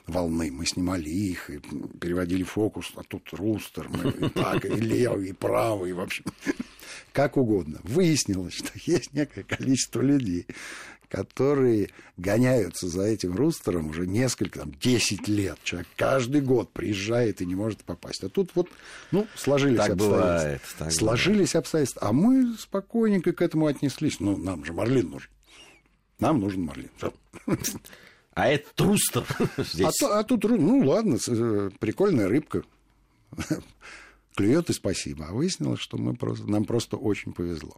волны. 0.08 0.52
Мы 0.52 0.66
снимали 0.66 1.10
их, 1.10 1.50
и 1.52 1.60
переводили 2.00 2.44
фокус, 2.44 2.92
а 2.96 3.04
тут 3.04 3.32
рустер. 3.34 3.88
Мы 3.90 4.10
и 4.10 4.30
так, 4.30 4.66
и 4.66 4.70
левый, 4.70 5.30
и 5.30 5.34
правый, 5.34 5.94
в 5.94 6.00
общем 6.00 6.26
как 7.12 7.38
угодно. 7.38 7.80
Выяснилось, 7.84 8.54
что 8.54 8.72
есть 8.76 9.14
некое 9.14 9.44
количество 9.44 10.02
людей, 10.02 10.48
которые 11.12 11.90
гоняются 12.16 12.88
за 12.88 13.04
этим 13.04 13.36
рустером 13.36 13.90
уже 13.90 14.08
несколько, 14.08 14.60
там, 14.60 14.72
10 14.72 15.28
лет. 15.28 15.60
Человек 15.64 15.90
каждый 15.98 16.40
год 16.40 16.72
приезжает 16.72 17.42
и 17.42 17.46
не 17.46 17.54
может 17.54 17.84
попасть. 17.84 18.24
А 18.24 18.30
тут 18.30 18.52
вот, 18.56 18.70
ну, 19.12 19.28
сложились 19.36 19.78
так 19.78 19.90
обстоятельства. 19.92 20.38
Бывает, 20.38 20.62
так 20.80 20.92
сложились 20.94 21.36
бывает. 21.50 21.56
обстоятельства. 21.56 22.02
А 22.08 22.14
мы 22.14 22.56
спокойненько 22.58 23.34
к 23.34 23.42
этому 23.42 23.68
отнеслись. 23.68 24.22
Ну, 24.22 24.38
нам 24.38 24.64
же 24.64 24.72
Марлин 24.72 25.10
нужен. 25.10 25.30
Нам 26.20 26.40
нужен 26.40 26.62
Марлин. 26.62 26.92
А 28.34 28.48
это 28.48 28.70
трустер 28.74 29.26
здесь. 29.58 30.02
А, 30.04 30.20
а 30.20 30.24
тут, 30.24 30.46
ну 30.46 30.80
ладно, 30.86 31.18
э, 31.28 31.72
прикольная 31.80 32.30
рыбка. 32.30 32.64
Клюет 34.36 34.70
и 34.70 34.74
спасибо. 34.74 35.26
А 35.28 35.34
выяснилось, 35.34 35.82
что 35.82 35.98
мы 35.98 36.16
просто, 36.16 36.50
нам 36.50 36.64
просто 36.64 36.96
очень 36.96 37.34
повезло. 37.34 37.76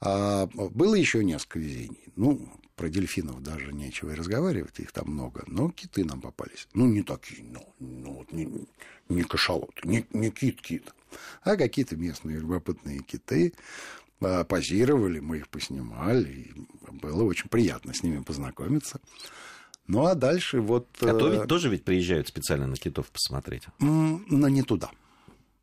А 0.00 0.46
было 0.46 0.94
еще 0.94 1.22
несколько 1.22 1.58
везений. 1.58 2.08
Ну, 2.16 2.48
про 2.74 2.88
дельфинов 2.88 3.42
даже 3.42 3.72
нечего 3.72 4.12
и 4.12 4.14
разговаривать, 4.14 4.80
их 4.80 4.92
там 4.92 5.10
много. 5.10 5.44
Но 5.46 5.70
киты 5.70 6.04
нам 6.04 6.22
попались. 6.22 6.66
Ну, 6.72 6.86
не 6.86 7.02
такие, 7.02 7.44
ну, 7.44 7.74
ну 7.78 8.26
не, 8.30 8.66
не 9.10 9.22
кашалоты, 9.22 9.86
не, 9.86 10.06
не 10.12 10.30
кит-кит, 10.30 10.94
а 11.42 11.56
какие-то 11.56 11.96
местные 11.96 12.38
любопытные 12.38 13.00
киты. 13.00 13.52
А, 14.22 14.44
позировали, 14.44 15.20
мы 15.20 15.38
их 15.38 15.48
поснимали, 15.48 16.30
и 16.30 16.52
было 16.90 17.22
очень 17.24 17.48
приятно 17.48 17.92
с 17.92 18.02
ними 18.02 18.22
познакомиться. 18.22 19.00
Ну, 19.86 20.06
а 20.06 20.14
дальше 20.14 20.60
вот... 20.60 20.88
Э, 21.00 21.46
тоже 21.46 21.68
ведь 21.68 21.84
приезжают 21.84 22.28
специально 22.28 22.66
на 22.66 22.76
китов 22.76 23.10
посмотреть. 23.10 23.64
Но 23.78 24.48
не 24.48 24.62
туда. 24.62 24.90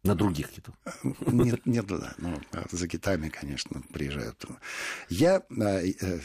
На 0.08 0.16
других 0.16 0.50
китов? 0.52 0.74
Нет, 1.20 1.66
нет, 1.66 1.86
да. 1.86 2.14
Ну, 2.18 2.40
за 2.72 2.88
китами, 2.88 3.30
конечно, 3.30 3.82
приезжают. 3.94 4.46
Я 5.10 5.44
э, 5.50 5.92
э, 6.02 6.20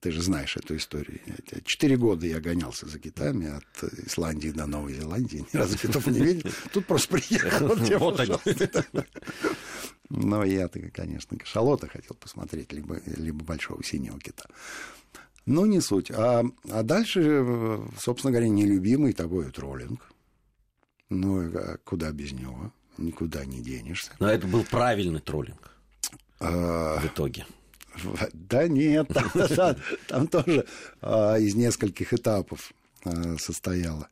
Ты 0.00 0.10
же 0.10 0.22
знаешь 0.22 0.56
эту 0.56 0.76
историю. 0.76 1.20
Четыре 1.64 1.96
года 1.96 2.26
я 2.26 2.40
гонялся 2.40 2.86
за 2.86 2.98
китами 2.98 3.46
от 3.46 3.84
Исландии 4.06 4.48
до 4.48 4.66
Новой 4.66 4.94
Зеландии. 4.94 5.46
Ни 5.52 5.56
разу 5.56 5.78
китов 5.78 6.06
не 6.08 6.18
видел. 6.18 6.50
Тут 6.72 6.86
просто 6.86 7.16
приехал. 7.16 7.68
Вот 7.98 8.18
они. 8.18 8.34
Но 10.08 10.44
я, 10.44 10.68
конечно, 10.68 11.38
кашалота 11.38 11.86
хотел 11.86 12.16
посмотреть, 12.16 12.72
либо, 12.72 13.00
либо 13.06 13.44
большого 13.44 13.84
синего 13.84 14.18
кита. 14.18 14.44
Но 15.46 15.64
не 15.64 15.80
суть. 15.80 16.10
А, 16.10 16.44
а 16.70 16.82
дальше, 16.82 17.80
собственно 17.98 18.32
говоря, 18.32 18.48
нелюбимый 18.48 19.12
тобой 19.12 19.50
троллинг. 19.52 20.12
Ну, 21.08 21.40
а 21.56 21.78
куда 21.84 22.10
без 22.10 22.32
него? 22.32 22.72
Никуда 22.98 23.44
не 23.44 23.60
денешься. 23.60 24.12
Но 24.18 24.28
это 24.28 24.46
был 24.46 24.64
правильный 24.64 25.20
троллинг 25.20 25.70
а... 26.40 26.98
в 27.00 27.06
итоге. 27.06 27.46
Да 28.32 28.68
нет, 28.68 29.08
там, 29.08 29.76
там 30.08 30.26
тоже 30.26 30.66
а, 31.00 31.36
из 31.36 31.54
нескольких 31.54 32.14
этапов 32.14 32.72
а, 33.04 33.36
состояла 33.38 34.08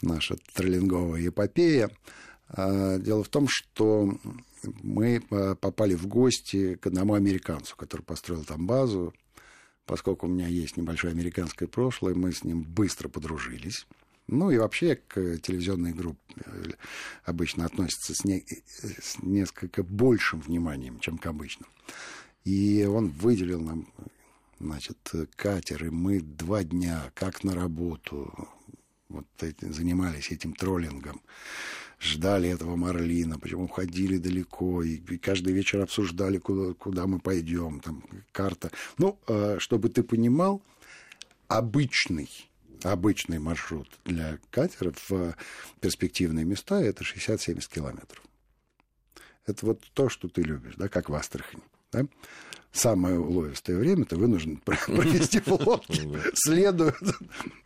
наша 0.00 0.36
троллинговая 0.54 1.28
эпопея. 1.28 1.90
А, 2.48 2.98
дело 2.98 3.24
в 3.24 3.28
том, 3.28 3.48
что 3.48 4.18
мы 4.82 5.20
попали 5.60 5.94
в 5.94 6.06
гости 6.06 6.76
к 6.76 6.86
одному 6.86 7.14
американцу, 7.14 7.76
который 7.76 8.02
построил 8.02 8.44
там 8.44 8.66
базу. 8.66 9.12
Поскольку 9.84 10.26
у 10.26 10.30
меня 10.30 10.46
есть 10.46 10.76
небольшое 10.76 11.12
американское 11.12 11.68
прошлое, 11.68 12.14
мы 12.14 12.32
с 12.32 12.44
ним 12.44 12.62
быстро 12.62 13.08
подружились. 13.08 13.86
Ну 14.32 14.50
и 14.50 14.56
вообще 14.56 14.96
к 14.96 15.36
телевизионной 15.38 15.92
группе 15.92 16.18
э, 16.46 16.70
обычно 17.24 17.66
относятся 17.66 18.14
с, 18.14 18.24
не, 18.24 18.46
с 18.78 19.22
несколько 19.22 19.82
большим 19.82 20.40
вниманием, 20.40 21.00
чем 21.00 21.18
к 21.18 21.26
обычным. 21.26 21.68
И 22.44 22.86
он 22.88 23.10
выделил 23.10 23.60
нам, 23.60 23.92
значит, 24.58 24.96
катер, 25.36 25.84
и 25.84 25.90
мы 25.90 26.20
два 26.20 26.64
дня, 26.64 27.12
как 27.14 27.44
на 27.44 27.54
работу, 27.54 28.32
вот 29.10 29.26
эти, 29.40 29.66
занимались 29.70 30.30
этим 30.30 30.54
троллингом, 30.54 31.20
ждали 32.00 32.48
этого 32.48 32.74
Марлина, 32.76 33.38
почему 33.38 33.68
ходили 33.68 34.16
далеко, 34.16 34.82
и, 34.82 34.94
и 34.94 35.18
каждый 35.18 35.52
вечер 35.52 35.82
обсуждали, 35.82 36.38
куда, 36.38 36.72
куда 36.72 37.06
мы 37.06 37.18
пойдем, 37.18 37.80
там 37.80 38.02
карта. 38.32 38.70
Ну, 38.96 39.18
э, 39.28 39.58
чтобы 39.58 39.90
ты 39.90 40.02
понимал, 40.02 40.62
обычный 41.48 42.30
обычный 42.84 43.38
маршрут 43.38 43.88
для 44.04 44.38
катеров 44.50 44.96
в 45.08 45.34
перспективные 45.80 46.44
места 46.44 46.80
это 46.80 47.04
60-70 47.04 47.72
километров. 47.72 48.22
Это 49.46 49.66
вот 49.66 49.80
то, 49.92 50.08
что 50.08 50.28
ты 50.28 50.42
любишь, 50.42 50.74
да, 50.76 50.88
как 50.88 51.08
в 51.08 51.14
Астрахани. 51.14 51.62
Да? 51.90 52.06
Самое 52.72 53.18
уловистое 53.18 53.76
время 53.76 54.06
ты 54.06 54.16
вынужден 54.16 54.56
провести 54.64 55.40
в 55.40 55.48
лодке, 55.48 56.08
следуя 56.34 56.94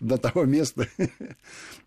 до 0.01 0.19
того 0.19 0.45
места, 0.45 0.89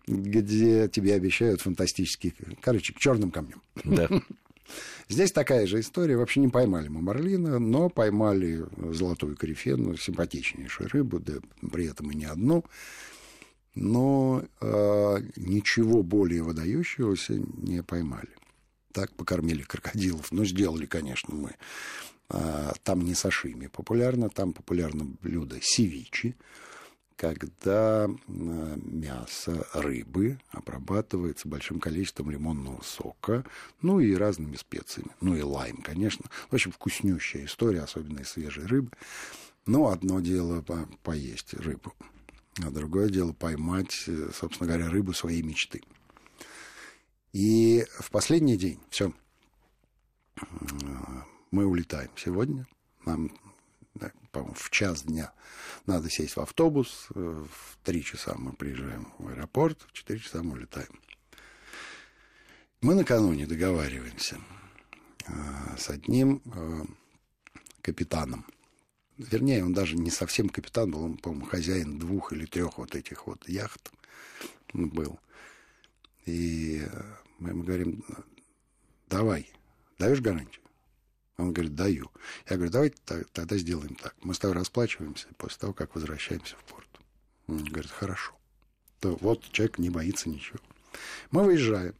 где 0.06 0.88
тебе 0.88 1.14
обещают 1.14 1.60
фантастические, 1.60 2.34
короче, 2.62 2.94
к 2.94 2.98
черным 2.98 3.30
камням. 3.30 3.62
Да. 3.84 4.08
Здесь 5.08 5.32
такая 5.32 5.66
же 5.66 5.80
история. 5.80 6.16
Вообще 6.16 6.40
не 6.40 6.48
поймали 6.48 6.88
мы 6.88 7.02
марлина, 7.02 7.58
но 7.58 7.88
поймали 7.88 8.64
золотую 8.92 9.36
корифену, 9.36 9.96
симпатичнейшую 9.96 10.88
рыбу, 10.90 11.18
да 11.18 11.34
при 11.72 11.86
этом 11.86 12.10
и 12.12 12.14
не 12.14 12.24
одну. 12.24 12.64
Но 13.74 14.42
э, 14.60 15.18
ничего 15.36 16.02
более 16.02 16.42
выдающегося 16.42 17.34
не 17.34 17.82
поймали. 17.82 18.30
Так 18.92 19.12
покормили 19.12 19.62
крокодилов. 19.62 20.32
Ну, 20.32 20.44
сделали, 20.44 20.86
конечно, 20.86 21.34
мы 21.34 21.54
а, 22.30 22.72
там 22.84 23.00
не 23.02 23.14
сашими 23.14 23.66
популярно, 23.66 24.30
там 24.30 24.52
популярно 24.52 25.04
блюдо 25.20 25.58
севичи, 25.60 26.36
когда 27.16 28.06
а, 28.06 28.16
мясо 28.28 29.66
рыбы 29.74 30.38
обрабатывается 30.50 31.48
большим 31.48 31.80
количеством 31.80 32.30
лимонного 32.30 32.82
сока, 32.82 33.44
ну 33.82 33.98
и 33.98 34.14
разными 34.14 34.54
специями, 34.54 35.10
ну 35.20 35.34
и 35.34 35.42
лайм, 35.42 35.78
конечно. 35.78 36.26
В 36.50 36.54
общем, 36.54 36.70
вкуснющая 36.70 37.46
история, 37.46 37.80
особенно 37.80 38.20
из 38.20 38.28
свежей 38.28 38.66
рыбы. 38.66 38.90
Но 39.66 39.88
одно 39.88 40.20
дело 40.20 40.62
по 40.62 40.88
поесть 41.02 41.54
рыбу, 41.54 41.92
а 42.58 42.70
другое 42.70 43.08
дело 43.08 43.32
поймать, 43.32 44.04
э, 44.06 44.30
собственно 44.34 44.68
говоря, 44.68 44.90
рыбу 44.90 45.12
своей 45.12 45.42
мечты. 45.42 45.82
И 47.32 47.86
в 47.98 48.10
последний 48.10 48.56
день, 48.56 48.80
все, 48.90 49.12
мы 51.50 51.64
улетаем 51.64 52.10
сегодня. 52.16 52.66
Нам, 53.04 53.30
по-моему, 54.32 54.54
в 54.54 54.70
час 54.70 55.04
дня 55.04 55.32
надо 55.86 56.10
сесть 56.10 56.36
в 56.36 56.40
автобус. 56.40 57.06
Э, 57.14 57.44
в 57.50 57.78
три 57.84 58.02
часа 58.02 58.34
мы 58.36 58.52
приезжаем 58.52 59.12
в 59.18 59.28
аэропорт, 59.28 59.80
в 59.88 59.92
четыре 59.92 60.18
часа 60.18 60.42
мы 60.42 60.52
улетаем. 60.52 61.00
Мы 62.80 62.94
накануне 62.94 63.46
договариваемся 63.46 64.38
э, 65.26 65.32
с 65.78 65.88
одним 65.88 66.42
капитаном. 67.82 68.44
Вернее, 69.28 69.62
он 69.64 69.74
даже 69.74 69.96
не 69.96 70.10
совсем 70.10 70.48
капитан 70.48 70.90
был, 70.90 71.02
он, 71.02 71.18
по-моему, 71.18 71.44
хозяин 71.44 71.98
двух 71.98 72.32
или 72.32 72.46
трех 72.46 72.78
вот 72.78 72.94
этих 72.94 73.26
вот 73.26 73.46
яхт 73.46 73.92
был. 74.72 75.20
И 76.24 76.82
мы 77.38 77.50
ему 77.50 77.62
говорим, 77.62 78.02
давай, 79.10 79.50
даешь 79.98 80.22
гарантию? 80.22 80.62
Он 81.36 81.52
говорит, 81.52 81.74
даю. 81.74 82.10
Я 82.48 82.56
говорю, 82.56 82.72
давайте 82.72 82.96
тогда 83.32 83.58
сделаем 83.58 83.94
так. 83.94 84.14
Мы 84.22 84.32
с 84.32 84.38
тобой 84.38 84.56
расплачиваемся 84.56 85.28
после 85.36 85.58
того, 85.58 85.74
как 85.74 85.94
возвращаемся 85.94 86.56
в 86.56 86.64
порт. 86.64 86.88
Он 87.46 87.62
говорит, 87.62 87.90
хорошо. 87.90 88.32
То 89.00 89.16
вот 89.20 89.44
человек 89.52 89.78
не 89.78 89.90
боится 89.90 90.30
ничего. 90.30 90.60
Мы 91.30 91.44
выезжаем. 91.44 91.94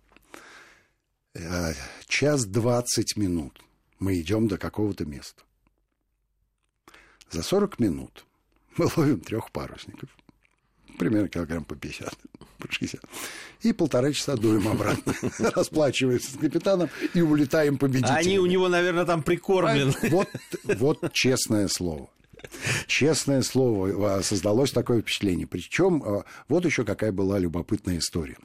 Э, 1.34 1.74
час 2.06 2.46
двадцать 2.46 3.16
минут 3.16 3.60
мы 3.98 4.18
идем 4.18 4.48
до 4.48 4.56
какого-то 4.56 5.04
места. 5.04 5.42
За 7.30 7.42
40 7.42 7.78
минут 7.78 8.26
мы 8.76 8.88
ловим 8.96 9.20
трех 9.20 9.50
парусников. 9.52 10.10
Примерно 10.98 11.28
килограмм 11.28 11.64
по 11.64 11.76
50 11.76 12.14
по 12.60 12.70
60. 12.70 13.00
И 13.62 13.72
полтора 13.72 14.12
часа 14.12 14.36
дуем 14.36 14.68
обратно. 14.68 15.14
Расплачиваемся 15.38 16.32
с 16.32 16.36
капитаном 16.36 16.88
и 17.14 17.20
улетаем 17.20 17.78
победителями. 17.78 18.18
Они 18.18 18.38
у 18.38 18.46
него, 18.46 18.68
наверное, 18.68 19.04
там 19.04 19.22
прикормлены. 19.22 19.92
Вот, 20.10 20.28
вот 20.64 21.12
честное 21.12 21.68
слово. 21.68 22.08
Честное 22.86 23.42
слово, 23.42 24.22
создалось 24.22 24.72
такое 24.72 25.02
впечатление. 25.02 25.46
Причем 25.46 26.02
а, 26.02 26.24
вот 26.48 26.64
еще 26.64 26.84
какая 26.84 27.12
была 27.12 27.38
любопытная 27.38 27.98
история. 27.98 28.38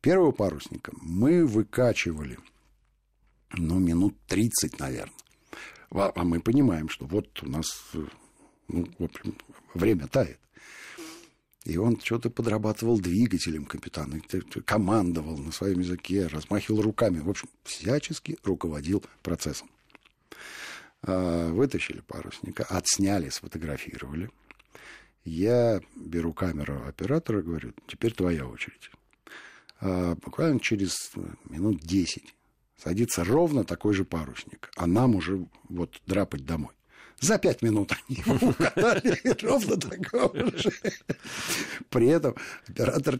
Первого 0.00 0.32
парусника 0.32 0.92
мы 1.00 1.44
выкачивали, 1.44 2.38
ну, 3.54 3.78
минут 3.78 4.14
30, 4.28 4.78
наверное. 4.78 5.23
А 5.94 6.24
мы 6.24 6.40
понимаем, 6.40 6.88
что 6.88 7.06
вот 7.06 7.42
у 7.42 7.48
нас, 7.48 7.92
ну, 8.66 8.88
в 8.98 9.04
общем, 9.04 9.36
время 9.74 10.08
тает. 10.08 10.40
И 11.64 11.78
он 11.78 11.98
что-то 12.00 12.30
подрабатывал 12.30 12.98
двигателем 12.98 13.64
капитана, 13.64 14.20
командовал 14.66 15.38
на 15.38 15.52
своем 15.52 15.80
языке, 15.80 16.26
размахивал 16.26 16.82
руками. 16.82 17.20
В 17.20 17.30
общем, 17.30 17.48
всячески 17.62 18.36
руководил 18.42 19.02
процессом. 19.22 19.70
А, 21.02 21.50
вытащили 21.50 22.00
парусника, 22.00 22.64
отсняли, 22.64 23.28
сфотографировали. 23.30 24.30
Я 25.24 25.80
беру 25.94 26.34
камеру 26.34 26.86
оператора, 26.86 27.40
говорю, 27.40 27.72
теперь 27.86 28.12
твоя 28.12 28.46
очередь. 28.46 28.90
А, 29.80 30.16
буквально 30.16 30.60
через 30.60 31.12
минут 31.48 31.80
10 31.80 32.34
садится 32.82 33.24
ровно 33.24 33.64
такой 33.64 33.94
же 33.94 34.04
парусник, 34.04 34.70
а 34.76 34.86
нам 34.86 35.16
уже 35.16 35.46
вот 35.68 36.00
драпать 36.06 36.44
домой. 36.44 36.72
За 37.20 37.38
пять 37.38 37.62
минут 37.62 37.92
они 37.92 38.18
его 38.18 38.48
укатали 38.50 39.18
ровно 39.42 39.76
такого 39.78 40.58
же. 40.58 40.72
При 41.88 42.08
этом 42.08 42.34
оператор, 42.68 43.18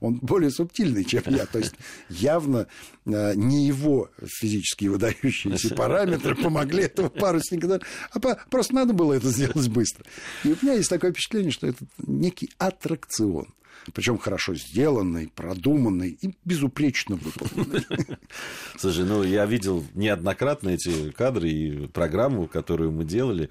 он 0.00 0.16
более 0.16 0.50
субтильный, 0.50 1.04
чем 1.04 1.22
я. 1.26 1.46
То 1.46 1.58
есть 1.58 1.74
явно 2.08 2.66
э, 3.04 3.34
не 3.34 3.66
его 3.66 4.10
физически 4.24 4.86
выдающиеся 4.86 5.74
параметры 5.74 6.34
помогли 6.34 6.84
этого 6.84 7.08
парусника. 7.08 7.80
А 8.10 8.18
просто 8.50 8.74
надо 8.74 8.94
было 8.94 9.12
это 9.12 9.28
сделать 9.28 9.68
быстро. 9.68 10.04
И 10.42 10.48
у 10.48 10.56
меня 10.62 10.74
есть 10.74 10.90
такое 10.90 11.12
впечатление, 11.12 11.52
что 11.52 11.66
это 11.68 11.84
некий 11.98 12.50
аттракцион 12.58 13.54
причем 13.92 14.18
хорошо 14.18 14.54
сделанный, 14.54 15.30
продуманный 15.34 16.18
и 16.20 16.34
безупречно 16.44 17.16
выполненный. 17.16 17.84
Слушай, 18.76 19.04
ну 19.04 19.22
я 19.22 19.46
видел 19.46 19.84
неоднократно 19.94 20.70
эти 20.70 21.10
кадры 21.10 21.48
и 21.48 21.86
программу, 21.88 22.46
которую 22.46 22.92
мы 22.92 23.04
делали 23.04 23.50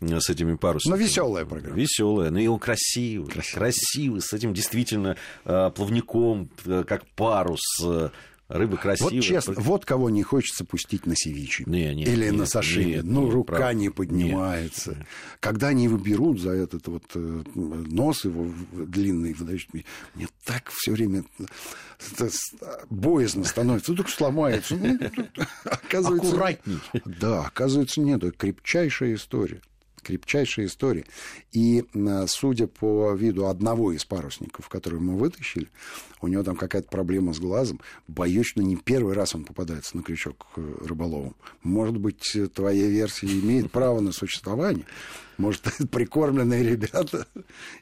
э, 0.00 0.20
с 0.20 0.30
этими 0.30 0.56
парусами. 0.56 0.94
Ну, 0.94 0.98
веселая 0.98 1.44
программа. 1.44 1.76
Веселая. 1.76 2.30
Ну, 2.30 2.38
и 2.38 2.46
он 2.46 2.58
красивый, 2.58 3.28
красивый, 3.28 3.58
красивый 3.58 4.20
с 4.20 4.32
этим 4.32 4.54
действительно 4.54 5.16
э, 5.44 5.70
плавником, 5.74 6.50
э, 6.64 6.84
как 6.86 7.06
парус 7.08 7.60
Рыба 8.50 8.76
красивая. 8.76 9.12
Вот 9.12 9.22
честно, 9.22 9.54
вот 9.58 9.84
кого 9.84 10.10
не 10.10 10.24
хочется 10.24 10.64
пустить 10.64 11.06
на 11.06 11.14
севичи. 11.14 11.62
Не, 11.66 11.94
не, 11.94 12.02
Или 12.02 12.26
нет, 12.26 12.34
на 12.34 12.46
сашими. 12.46 12.84
нет, 12.84 13.04
ну, 13.04 13.24
нет, 13.24 13.32
рука 13.32 13.56
правда. 13.56 13.74
не 13.74 13.90
поднимается. 13.90 14.90
Нет. 14.90 15.06
Когда 15.38 15.68
они 15.68 15.84
его 15.84 15.96
берут 15.96 16.40
за 16.40 16.50
этот 16.50 16.88
вот 16.88 17.04
э, 17.14 17.42
нос 17.54 18.24
его 18.24 18.52
длинный, 18.72 19.34
выдают, 19.34 19.72
мне, 19.72 19.84
мне 20.16 20.26
так 20.44 20.68
все 20.74 20.90
время 20.90 21.22
боязно 22.90 23.44
становится. 23.44 23.92
Вдруг 23.92 24.10
сломается. 24.10 24.74
Ну, 24.76 24.98
оказывается, 25.64 26.28
Аккуратней. 26.30 26.80
Да, 27.04 27.44
оказывается, 27.44 28.00
нет. 28.00 28.24
Это 28.24 28.36
крепчайшая 28.36 29.14
история. 29.14 29.60
Крепчайшая 30.02 30.66
история. 30.66 31.04
И 31.52 31.84
а, 31.94 32.26
судя 32.26 32.66
по 32.66 33.12
виду 33.14 33.46
одного 33.46 33.92
из 33.92 34.04
парусников, 34.04 34.68
который 34.68 35.00
мы 35.00 35.16
вытащили, 35.16 35.68
у 36.20 36.28
него 36.28 36.42
там 36.42 36.56
какая-то 36.56 36.88
проблема 36.88 37.32
с 37.32 37.38
глазом. 37.38 37.80
Боюсь, 38.08 38.46
что 38.46 38.62
не 38.62 38.76
первый 38.76 39.14
раз 39.14 39.34
он 39.34 39.44
попадается 39.44 39.96
на 39.96 40.02
крючок 40.02 40.46
э, 40.56 40.74
рыболовом. 40.84 41.34
Может 41.62 41.96
быть, 41.98 42.34
э, 42.36 42.46
твоя 42.48 42.88
версия 42.88 43.26
имеет 43.26 43.70
право 43.70 44.00
на 44.00 44.12
существование. 44.12 44.84
Может, 45.40 45.66
это 45.66 45.86
прикормленные 45.88 46.62
ребята, 46.62 47.26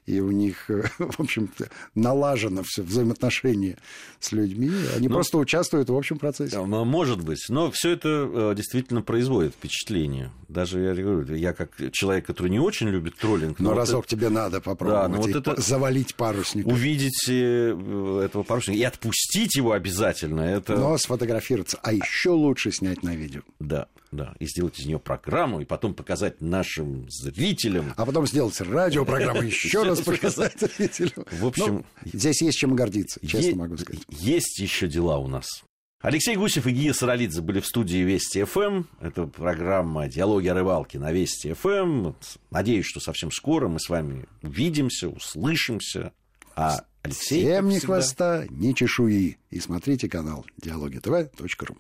и 0.07 0.21
у 0.21 0.31
них, 0.31 0.71
э, 0.71 0.85
в 0.99 1.21
общем-то, 1.21 1.69
налажено 1.95 2.63
все 2.65 2.83
взаимоотношения 2.83 3.77
с 4.21 4.33
людьми. 4.33 4.71
Они 4.97 5.09
Ну, 5.09 5.15
просто 5.15 5.39
участвуют 5.39 5.91
в 5.91 5.97
общем 5.97 6.19
процессе. 6.19 6.57
Да, 6.57 6.65
ну, 6.67 6.85
Может 6.85 7.23
быть, 7.23 7.45
но 7.49 7.71
все 7.71 7.91
это 7.91 8.09
э, 8.09 8.55
действительно 8.57 9.03
производит 9.03 9.53
впечатление. 9.55 10.31
Даже 10.49 10.81
я 10.81 10.95
говорю, 10.95 11.35
я 11.35 11.53
как 11.53 11.77
человек, 11.93 12.25
который 12.27 12.49
не 12.49 12.59
очень 12.61 12.89
любит 12.89 13.17
троллинг, 13.17 13.59
Но 13.59 13.71
вот 13.71 13.77
разок 13.79 14.07
тебе 14.07 14.29
надо 14.31 14.61
попробовать 14.61 15.11
ну 15.11 15.17
вот 15.19 15.37
это- 15.37 15.61
завалить 15.61 16.15
парусник. 16.15 16.67
увидеть 16.67 17.27
э, 17.29 18.23
этого 18.25 18.43
парусника 18.45 18.79
и 18.79 18.83
отпустить 18.83 19.57
его 19.57 19.73
обязательно, 19.73 20.41
это 20.41 20.77
Но 20.77 20.97
сфотографироваться, 20.97 21.79
а 21.83 21.93
еще 21.93 22.31
лучше 22.31 22.73
снять 22.73 23.03
на 23.03 23.15
видео. 23.15 23.43
да, 23.59 23.89
да, 24.11 24.35
и 24.39 24.47
сделать 24.47 24.79
из 24.79 24.87
нее 24.87 24.99
программу 24.99 25.61
и 25.61 25.67
потом 25.67 25.93
показать 25.93 26.41
нашим 26.41 27.07
зрителям. 27.11 27.48
А 27.97 28.07
потом 28.07 28.27
сделать 28.27 28.61
радиопрограмму, 28.61 29.43
еще 29.43 29.83
раз 29.83 30.01
показать 30.01 30.59
зрителям. 30.59 31.25
В 31.31 31.47
общем, 31.47 31.85
Ну, 32.05 32.11
здесь 32.13 32.43
есть 32.43 32.59
чем 32.59 32.75
гордиться, 32.75 33.25
честно 33.27 33.57
могу 33.57 33.77
сказать. 33.77 34.03
Есть 34.09 34.59
еще 34.59 34.89
дела 34.89 35.19
у 35.19 35.29
нас. 35.29 35.65
Алексей 36.01 36.37
Гусев 36.37 36.67
и 36.69 36.71
Гия 36.71 36.93
Саралидзе 36.93 37.41
были 37.41 37.59
в 37.59 37.67
студии 37.67 37.99
Вести 37.99 38.45
ФМ. 38.45 38.85
Это 39.01 39.27
программа 39.27 40.07
«Диалоги 40.07 40.47
о 40.47 40.55
рыбалке» 40.55 40.99
на 41.01 41.11
Вести 41.11 41.53
ФМ. 41.55 42.13
Надеюсь, 42.51 42.87
что 42.87 43.01
совсем 43.01 43.33
скоро 43.33 43.67
мы 43.67 43.81
с 43.81 43.89
вами 43.89 44.27
увидимся, 44.43 45.09
услышимся. 45.09 46.13
А 46.55 46.85
Алексей, 47.03 47.43
Всем 47.43 47.69
ни 47.69 47.79
всегда, 47.79 47.87
хвоста, 47.87 48.47
ни 48.49 48.73
чешуи. 48.75 49.39
И 49.51 49.59
смотрите 49.61 50.09
канал 50.09 50.47
диалоги 50.59 50.99
тв.ру. 50.99 51.77